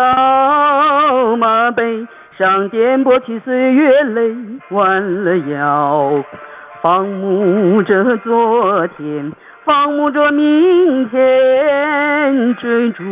[1.35, 2.07] 马背
[2.39, 4.33] 上颠簸起岁月泪
[4.69, 6.23] 弯了腰，
[6.81, 9.33] 放牧着昨天，
[9.65, 13.03] 放牧着明天，追逐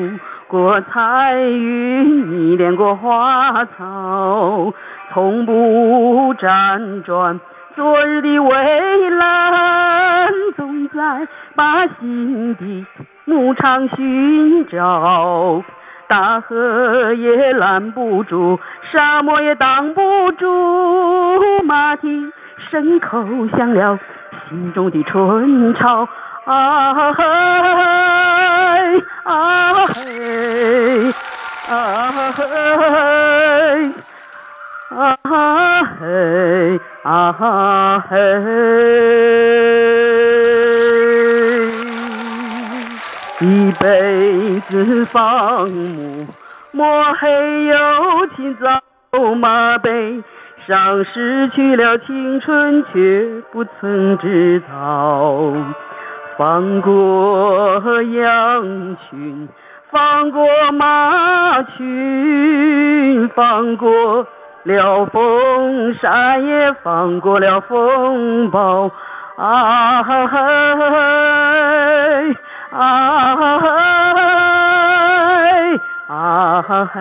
[0.48, 4.74] 过彩云，迷恋过花草，
[5.12, 7.38] 从不辗转。
[7.76, 12.86] 昨日的蔚蓝，总在把心的
[13.26, 15.62] 牧场寻找。
[16.08, 18.60] 大河也拦不住，
[18.92, 22.32] 沙漠也挡不住，马蹄
[22.72, 24.00] 声叩响了
[24.48, 26.08] 心中的春潮。
[26.46, 27.24] 啊嘿，
[29.24, 31.12] 啊嘿，
[31.70, 33.92] 啊嘿。
[34.90, 35.18] 啊
[36.00, 38.18] 嘿啊嘿，
[43.40, 46.26] 一辈子放牧，
[46.72, 50.24] 摸黑又勤走马背，
[50.66, 55.54] 上失去了青春，却不曾知道。
[56.36, 59.48] 放过羊群，
[59.92, 64.26] 放过马群，放过
[64.64, 68.90] 了风沙，也放过了风暴。
[69.36, 70.02] 啊
[72.70, 72.78] 嘿，
[76.08, 77.00] 啊嘿，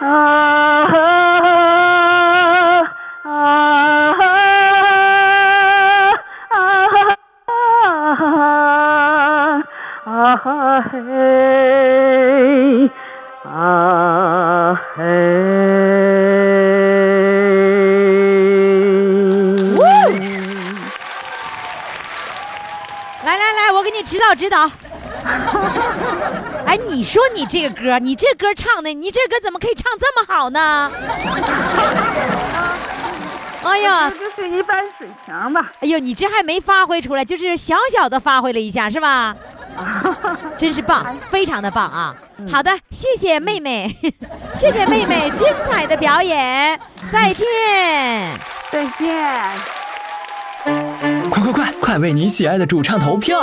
[0.00, 0.94] 啊哈，
[10.04, 12.33] 啊哈，啊嘿。
[24.34, 24.68] 导指导。
[26.66, 30.90] 哎，你说你这个歌，你这歌唱的，你这歌怎么可以唱这么好呢？
[33.64, 35.72] 哎呀，就是一般水平吧。
[35.80, 39.34] 哎呦，你这还没发挥出来，就是小小的发挥了一下，是吧？
[40.58, 42.14] 真是棒，非常的棒啊！
[42.50, 43.96] 好的，谢谢妹妹，
[44.54, 46.78] 谢谢妹妹精彩的表演，
[47.10, 47.46] 再见。
[48.70, 49.50] 再见。
[51.30, 53.42] 快快快，快为你喜爱的主唱投票！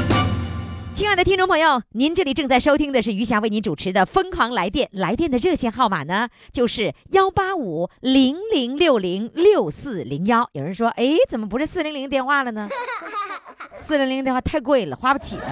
[1.01, 10.47] 亲爱的听众朋友，您这里正在收听的是余霞为您主持的《疯狂来电》，来电的热线号码呢就是幺八五零零六零六四零幺。
[10.53, 12.69] 有人说，哎，怎么不是四零零电话了呢？
[13.73, 15.47] 四零零电话太贵了，花不起了。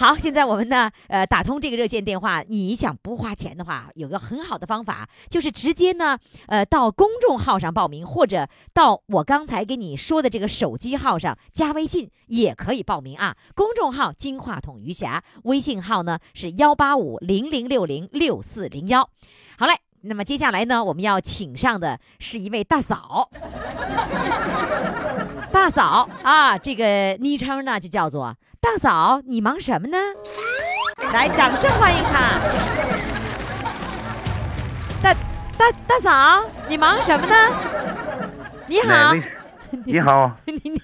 [0.00, 13.36] 好，现在我们呢，呃，打通这个热线电话，你想不花钱的话，有个很好的方法，就是直接呢，呃，到公众号上报名，或者到我刚才给你说的这个手机号上加微信也可以报名啊。
[13.54, 19.06] 公众号“金话筒余霞”，微信号呢是幺八五零零六零六四零幺。
[19.58, 23.28] 好嘞，那么接下来呢，我们要请上的是一位大嫂。
[25.52, 29.96] 大嫂啊，这个昵称呢就叫做大嫂，你忙什么呢？
[31.14, 32.38] 来，掌声欢迎他。
[35.02, 35.14] 大
[35.56, 37.34] 大大嫂，你忙什么呢？
[38.66, 39.14] 你好，
[39.84, 40.82] 你好， 你你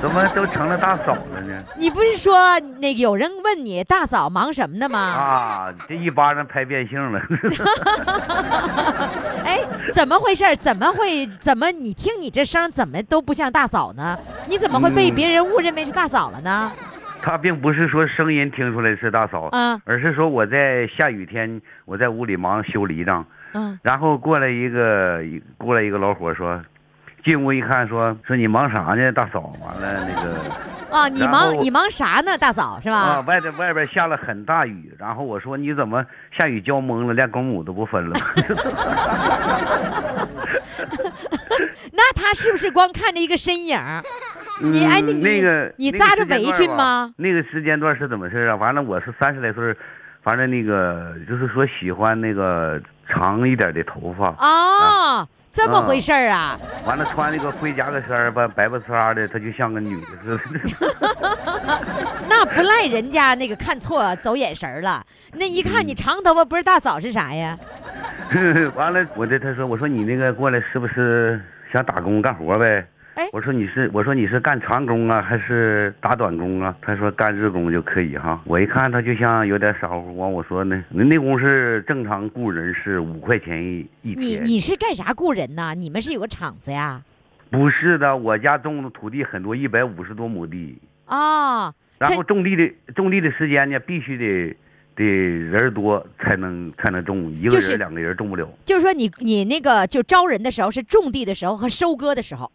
[0.00, 1.62] 怎么都成了大嫂了呢？
[1.76, 4.98] 你不是说那个有人问你大嫂忙什么呢吗？
[4.98, 7.20] 啊，这一巴掌拍变性了。
[9.44, 9.58] 哎，
[9.92, 10.44] 怎么回事？
[10.56, 11.26] 怎么会？
[11.26, 14.18] 怎么你听你这声怎么都不像大嫂呢？
[14.48, 16.72] 你怎么会被嗯别人误认为是大嫂了呢？
[17.24, 23.24] 他并不是说声音听出来是大嫂，嗯而是说我在下雨天，我在屋里忙修梨账，
[23.54, 25.20] 嗯，然后过来一个
[25.56, 26.60] 过来一个老伙说，
[27.24, 29.54] 进屋一看说说你忙啥呢，大嫂？
[29.60, 30.40] 完了那个
[30.90, 32.96] 啊，你忙你忙啥呢，大嫂是吧？
[32.96, 36.04] 啊，外边外边下了很大雨，然后我说你怎么
[36.36, 38.26] 下雨浇蒙了，连公母都不分了吗？
[41.92, 43.78] 那他是不是光看着一个身影？
[44.60, 47.12] 你哎，你嗯那个你扎着围裙吗？
[47.16, 48.56] 那个时间段是怎么事啊？
[48.56, 49.76] 完了，我是三十来岁儿，
[50.22, 56.58] 反正那个就是说喜欢那个长一点的头发，哦，这么啊回事儿啊？
[56.86, 60.42] 完了穿那个灰夹克衫儿吧，白不呲啦的，她就像个女的似的。
[62.28, 65.04] 那不赖人家那个看错走眼神儿了。
[65.34, 67.56] 那一看你长头发不是大嫂是啥呀？
[68.74, 71.40] 完了，我对他说，我说你那个过来是不是
[71.70, 72.86] 想打工干活呗？
[73.14, 76.74] 哎我说你是，我说你是干长工啊，还是打短工啊？
[76.80, 78.40] 他说干日工就可以哈。
[78.46, 84.44] 我一看他就像有点傻乎，完我说呢，那工是正常雇人是五块钱一一你天。
[84.46, 85.74] 你是干啥雇人呐？
[85.74, 87.02] 你们是有个厂子呀？
[87.50, 94.56] 不是的，我家种的土地很多，一百五十多亩地，哦，然后种地的种地的时间呢，必须得
[94.96, 98.48] 得人多才能才能种，一个就是人两个人种不了。
[98.64, 102.50] 就是说你你那个就招人的时候是种地的时候和收割的时候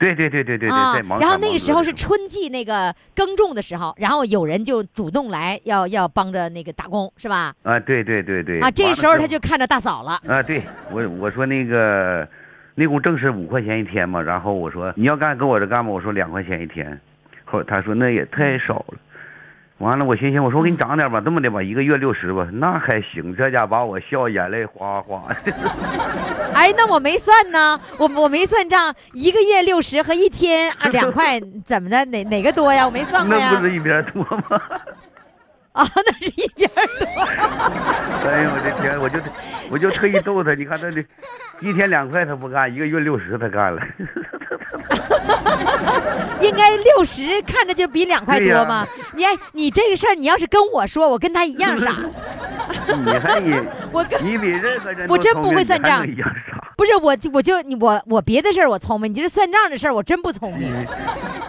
[0.00, 7.54] 对对对对对对，啊在，然后那个时候是春季那个耕种的时候，然后有人就主动来要要帮着那个打工是吧？
[7.62, 10.18] 啊，对对对对啊，这时候他就看着大嫂了。
[10.26, 12.26] 啊，对我我说那个
[12.74, 16.98] 那工正是五块钱一天嘛，然后我说你要干跟我这干吧，我说两块钱一天，
[17.44, 18.98] 后他说那也太少了，
[19.80, 23.34] 完了，我寻思，我说我给你涨点吧，这么的吧，一个月六十吧，那还行。
[23.34, 25.22] 这家把我笑眼泪哗哗。
[26.52, 32.04] 哎，那我没算呢，我我没算账，一个月六十和一天啊两块， 怎么的？
[32.04, 32.84] 哪哪个多呀？
[32.84, 33.66] 我没算过呀那不。
[33.66, 34.60] 是一边多吗？
[35.78, 37.24] 啊，那是一边多。
[38.30, 39.20] 哎呦我的天，我就
[39.70, 41.04] 我就特意逗他，你看他这
[41.60, 43.80] 一天两块他不干，一个月六十他干了。
[46.40, 48.86] 应该六十，看着就比两块多嘛。
[49.14, 51.94] 你哎，你这个事儿，你要是跟我说，我跟他一样傻。
[53.04, 53.54] 你还你
[53.92, 56.04] 我跟你比任何人我真不会算账。
[56.76, 60.86] 不是我，就我就你我我别的事儿我聪明，你这算账的事儿我真不聪明，嗯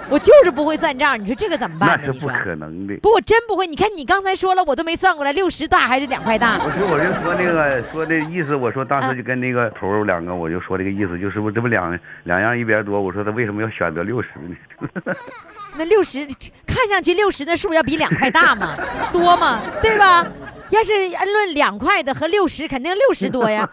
[0.10, 1.18] 我就是不会算账。
[1.18, 2.04] 你说这个怎么办呢？
[2.06, 2.98] 那是不可能的。
[2.98, 3.66] 不，我真不会。
[3.66, 6.60] 你看你刚才说了，我都没算过来，六十大还是两块大？
[6.62, 15.16] 我说我就说那个说的意思，我说当时就跟那个头儿两个，我就说这个意思，就是不这不两两样一边多，我说他为什么要选择六十呢？
[15.78, 16.28] 那六十
[16.68, 18.76] 看上去六十的数要比两块大嘛？
[19.14, 19.62] 多嘛？
[19.82, 20.28] 对吧？
[20.72, 23.66] 要是按论两块的和六十，肯定六十多呀，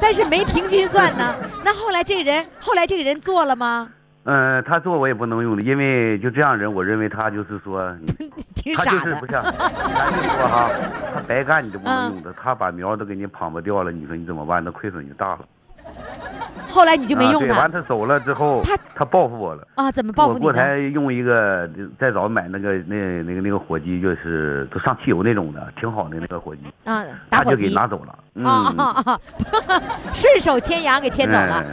[0.00, 1.36] 但是没平均算呢。
[1.64, 3.90] 那后来这个人，后来这个人做了吗？
[4.24, 7.94] 嗯、他做我也不能用的，因为就这样人，我认为他就是说，
[8.76, 9.26] 他就是不。
[9.26, 10.70] 是，咱就说哈，
[11.14, 14.64] 他白干你都不能嗯用的，他把苗都给你捧不掉了，你说你怎么办？
[14.64, 15.40] 那亏损就大了。
[16.68, 19.66] 后来你就没用啊、对，他完他走了之后，他他报复我了。
[19.76, 19.92] 啊？
[19.92, 20.52] 怎么报复你呢？
[20.52, 21.68] 台用一个，
[22.00, 28.18] 再早买那个那那个那个火机，就是都上汽油那种的，挺好的那个火机，啊，打他就给火机拿走了。
[28.34, 29.20] 嗯，啊啊啊！
[30.12, 31.60] 顺手牵羊给牵走了。
[31.60, 31.66] 哎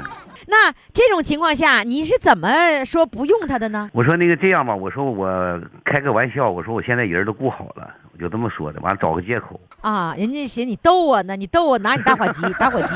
[0.48, 3.90] 那这种情况下，你是怎么说不用他的呢？
[3.94, 5.28] 我说那个这样吧，我说我
[5.86, 9.58] 开个玩笑，我说我现在人都顾好了，我就这么说的，完了找个借口。
[9.82, 12.96] 啊，人家寻你逗我呢，你逗我拿你打火机， 打火机，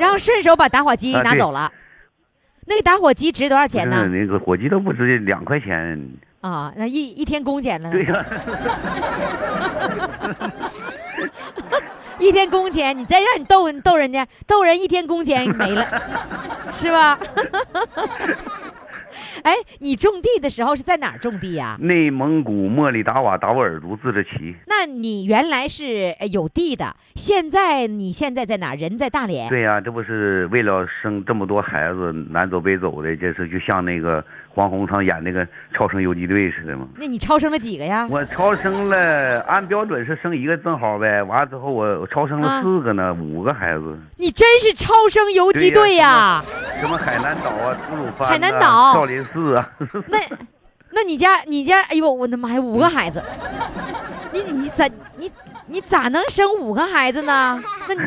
[0.00, 1.70] 然后顺手把打火机拿走了。
[2.66, 4.08] 那个打火机值多少钱呢？
[4.08, 6.10] 那个火机都不值两块钱。
[6.40, 7.92] 啊，那一一天工钱了呢？
[7.92, 8.24] 对呀、
[12.18, 15.86] 一天工钱，你再让你逗逗人家，逗人一天工钱没了，
[16.72, 17.18] 是吧？
[19.44, 24.54] 哎，你种地的时候是在哪儿种地呀、内蒙古莫里达瓦达斡尔族自治旗。
[24.66, 28.80] 那你原来是呃有地的，现在你现在在哪儿？
[28.80, 29.46] 人在大连。
[29.50, 36.88] 对呀、这不是为了生这么多孩子，南走北走的，这是就像那个黄宏昌演那个超生游击队似的吗？
[36.96, 38.06] 那你超生了几个呀？
[38.10, 41.22] 我超生了，按标准是生一个正好呗。
[41.22, 43.98] 完了之后我我超生啊了四个呢，五个孩子。
[44.16, 46.40] 你真是超生游击队呀、
[46.80, 49.70] 什么海南岛啊，吐鲁番、啊、海南岛少林寺啊。
[50.08, 50.18] 那，
[50.90, 53.22] 那你家你家，哎呦我的妈呀，五个孩子，
[54.32, 54.84] 你你咋
[55.16, 55.30] 你
[55.70, 57.62] 你咋能生五个孩子呢？
[57.88, 58.02] 那你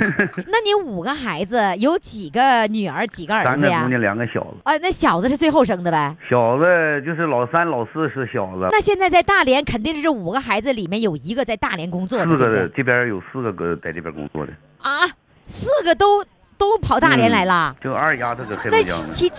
[0.48, 3.90] 那你五个孩子有几个女儿几个儿子呀三个姑？
[3.90, 4.58] 娘，两个小子。
[4.64, 6.14] 啊，那小子是最后生的呗。
[6.30, 6.66] 小子
[7.06, 12.62] 就是老三、老四是小子，那现在在大连，肯定是这五个孩子里面有一个在大连工作的，四对不对？
[12.64, 14.52] 个这边有四个搁在这边工作的。
[14.82, 15.08] 啊，
[15.46, 16.24] 四个都
[16.58, 17.74] 都跑大连来了。
[17.82, 19.14] 就二丫头搁黑那龙江呢。
[19.14, 19.32] 其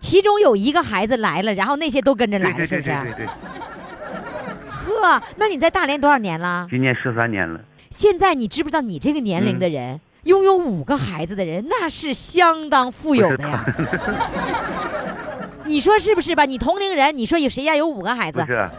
[0.00, 2.88] 其中有一个孩子来了，然后那些都跟着来了，对对是不是？
[2.90, 3.28] 对对对对，
[5.02, 6.66] 呵，那你在大连多少年了？
[6.70, 7.60] 今年十三年了。
[7.90, 13.64] 现在你知不知道你这个年龄的嗯人，拥有五个孩子的人，那是相当富有的呀。
[15.64, 16.44] 你说是不是吧？
[16.44, 18.40] 你同龄人，你说有谁家有五个孩子？
[18.40, 18.70] 不是，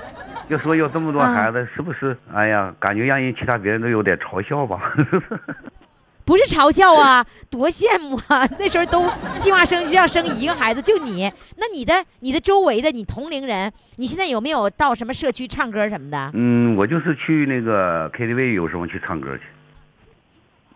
[0.50, 2.18] 就说有这么多啊孩子，是不是？
[2.34, 4.94] 哎呀，感觉让人其他别人都有点嘲笑吧。
[6.26, 8.48] 不是嘲笑啊， 多羡慕啊！
[8.58, 19.44] 那时候都计划生育要生一个孩子，就你，那你的你的周围的你同龄人，你现在有没有到什么社区唱歌什么的嗯，我就是去那个 KTV，有时候去唱歌去。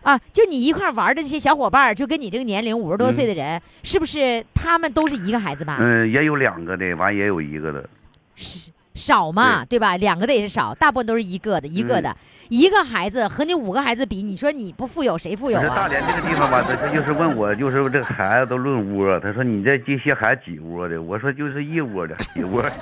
[0.02, 0.18] 啊？
[0.32, 5.78] 就你一块玩的这些小伙伴，就跟你这个年龄五十多岁的嗯人，是不是他们都是一个孩子吧？
[5.80, 7.88] 嗯，也有两个的，完也有一个的。
[8.36, 9.96] 是少嘛，对吧？
[9.96, 12.16] 两个的也是少，大部分都是一个的，一个嗯的，
[12.50, 15.74] 一个孩子和你五个孩子比，你说你不富有谁富有啊？
[15.74, 21.00] 大连这个地方吧，他他就是问我，就是这个孩子都论窝，他说你这这些孩子几窝的？
[21.00, 22.72] 我说就是一窝的，一窝的。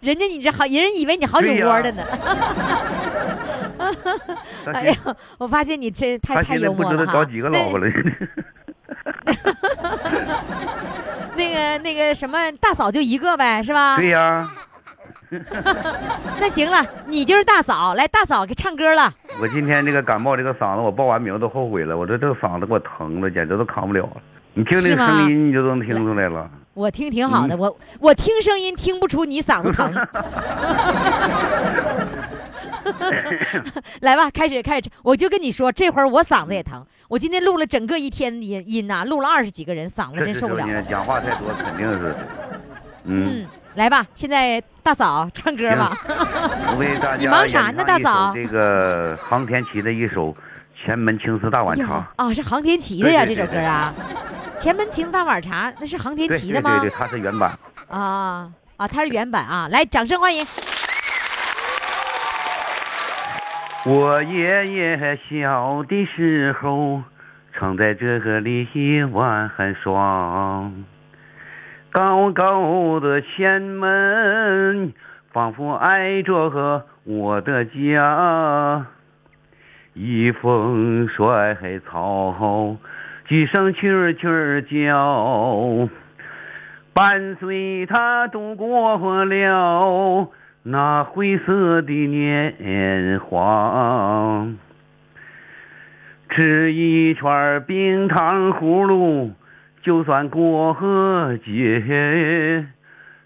[0.00, 2.02] 人家你这好，人家以为你好几窝的呢。
[4.64, 4.94] 他 哎呀，
[5.38, 7.12] 我发现你这太他太现在不知道幽默了哈。
[7.12, 7.86] 找几个老婆了。
[11.36, 13.96] 那个那个什么大嫂就一个呗，是吧？
[13.96, 14.48] 对呀，
[16.40, 19.12] 那行了，你就是大嫂，来大嫂给唱歌了。
[19.40, 21.96] 我今天这个感冒这个嗓子，我报完名都后悔了。
[21.96, 24.16] 我这这个嗓子给我疼的，简直都扛不了了。
[24.54, 26.48] 你听这个吗声音，你就能听出来了。
[26.74, 29.92] 我听挺好嗯的，我我听声音听不出你嗓子疼。
[34.02, 36.84] 来吧，开始开始，我就跟你说，这会儿我嗓子也疼。
[37.08, 40.66] 我今天录了整个一天的音音呐、录了二十几个人，嗓子真受不了。
[40.88, 42.14] 讲话太多肯定是。
[43.04, 45.96] 嗯，嗯，来吧，现在大嫂唱歌吧。
[46.06, 50.28] 我为大你忙啥呢大嫂这个航天旗的一首
[50.84, 52.08] 《前门情思大碗茶呀》。
[52.24, 53.94] 啊，是航天旗的呀，这对对首歌啊。
[54.56, 56.96] 前门情思大碗茶，那是航天对旗的吗对对对，？
[56.96, 57.58] 它是原版。
[57.88, 59.68] 啊啊，它是原版啊！
[59.70, 60.44] 来，掌声欢迎。
[63.86, 67.02] 我爷爷小的时候，
[67.52, 68.66] 常在这个里
[69.12, 70.70] 玩耍。
[71.92, 74.94] 高高的前门，
[75.32, 78.86] 仿佛挨着我的家。
[79.92, 81.54] 一风甩
[81.86, 82.78] 草，
[83.28, 85.90] 几声蛐蛐叫，
[86.94, 90.30] 伴随他度过了
[90.66, 94.46] 那灰色的年华。
[96.30, 99.32] 吃一串冰糖葫芦，
[99.82, 102.66] 就算过河节。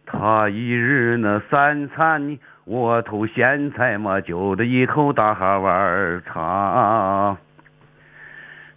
[0.04, 7.36] 他一日那三餐，我偷咸菜嘛，就着一口大碗茶。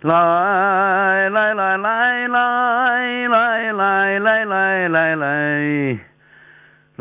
[0.01, 5.99] 来来来来来来来来来来来，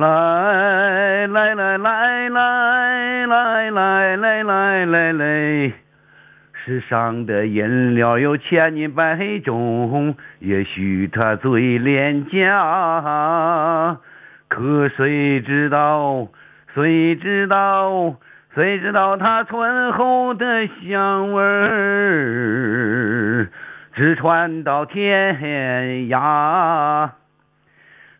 [0.00, 5.72] 来来来来来来来来来来。
[6.64, 13.98] 世上的饮料有千百种，也许它最廉价，
[14.48, 16.28] 可谁知道？
[16.74, 18.14] 谁知道？
[18.54, 23.50] 谁知道它醇厚的香味儿，
[23.94, 25.36] 直传到天
[26.08, 27.10] 涯。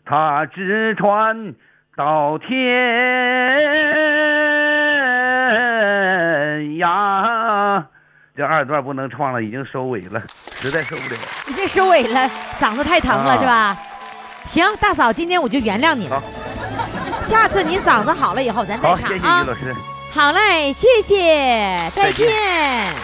[0.04, 1.54] 它直传
[2.00, 2.48] 到天
[6.78, 7.84] 涯。
[8.34, 10.22] 这二段不能唱了，已经收尾了，
[10.58, 11.16] 实在受不了。
[11.48, 13.76] 已经收尾了，嗓子太疼了、啊是吧？
[14.46, 16.18] 行，大嫂，今天我就原谅你了。
[16.18, 16.22] 好，
[17.20, 19.54] 下次你嗓子好了以后，咱再好，唱啊谢谢于老。
[19.54, 19.74] 师。
[20.10, 22.94] 好嘞，谢谢，再再见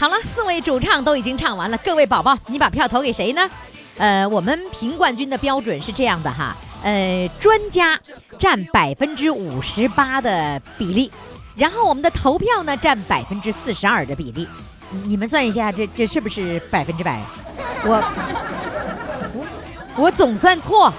[0.00, 3.50] 好了，四位主唱都已经唱完了，各位宝宝，你把票投给谁呢？
[3.98, 8.00] 呃，我们评冠军的标准是这样的哈，呃，专家
[8.38, 11.12] 占百分之五十八的比例，
[11.54, 14.48] 然后我们的投票呢占百分之四十二的比例，
[15.04, 17.20] 你们算一下，这这是不是百分之百？
[17.84, 18.02] 我
[19.34, 20.90] 我我总算错，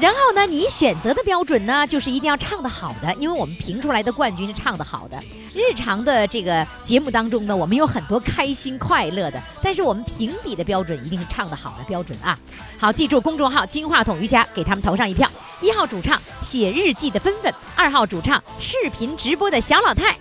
[0.00, 5.16] 然后呢，你选择的标准呢，就是一定要唱得好的，因为我们评出来的冠军是唱得好的。
[5.54, 12.36] 日常的这个节目当中呢，我们有很多开心快乐的，但是我们评比的标准一定是唱得好的标准啊。
[12.76, 15.30] 好，记住公众号“金话筒瑜伽”，给他们投上一票。
[15.60, 20.16] 一号主唱写日记的芬芬，二号主唱视频直播的小老太，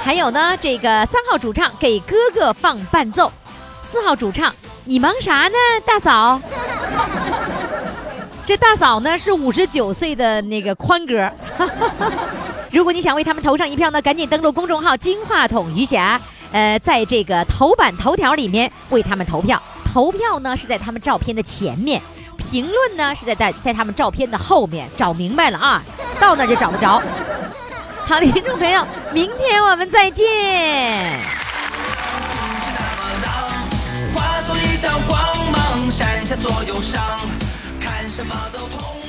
[0.00, 3.32] 还有呢，这个三号主唱给哥哥放伴奏，
[3.82, 4.52] 四号主唱
[4.84, 6.40] 你忙啥呢，大嫂？
[8.46, 11.28] 这大嫂呢是五十九岁的那个宽哥。
[12.70, 16.20] 如果你想为他们投上一票呢，赶紧登录公众号“金话筒余霞”，
[16.52, 19.60] 呃，在这个头版头条里面为他们投票。
[19.92, 22.00] 投票呢是在他们照片的前面，
[22.36, 24.88] 评论呢是在在在他们照片的后面。
[24.96, 25.82] 找明白了啊，
[26.20, 27.02] 到那就找不着。
[28.06, 31.18] 好，听众朋友，明天我们再见。
[34.14, 35.18] 化作一道光
[35.50, 37.02] 芒，闪下所有伤，
[38.08, 39.05] 什么都痛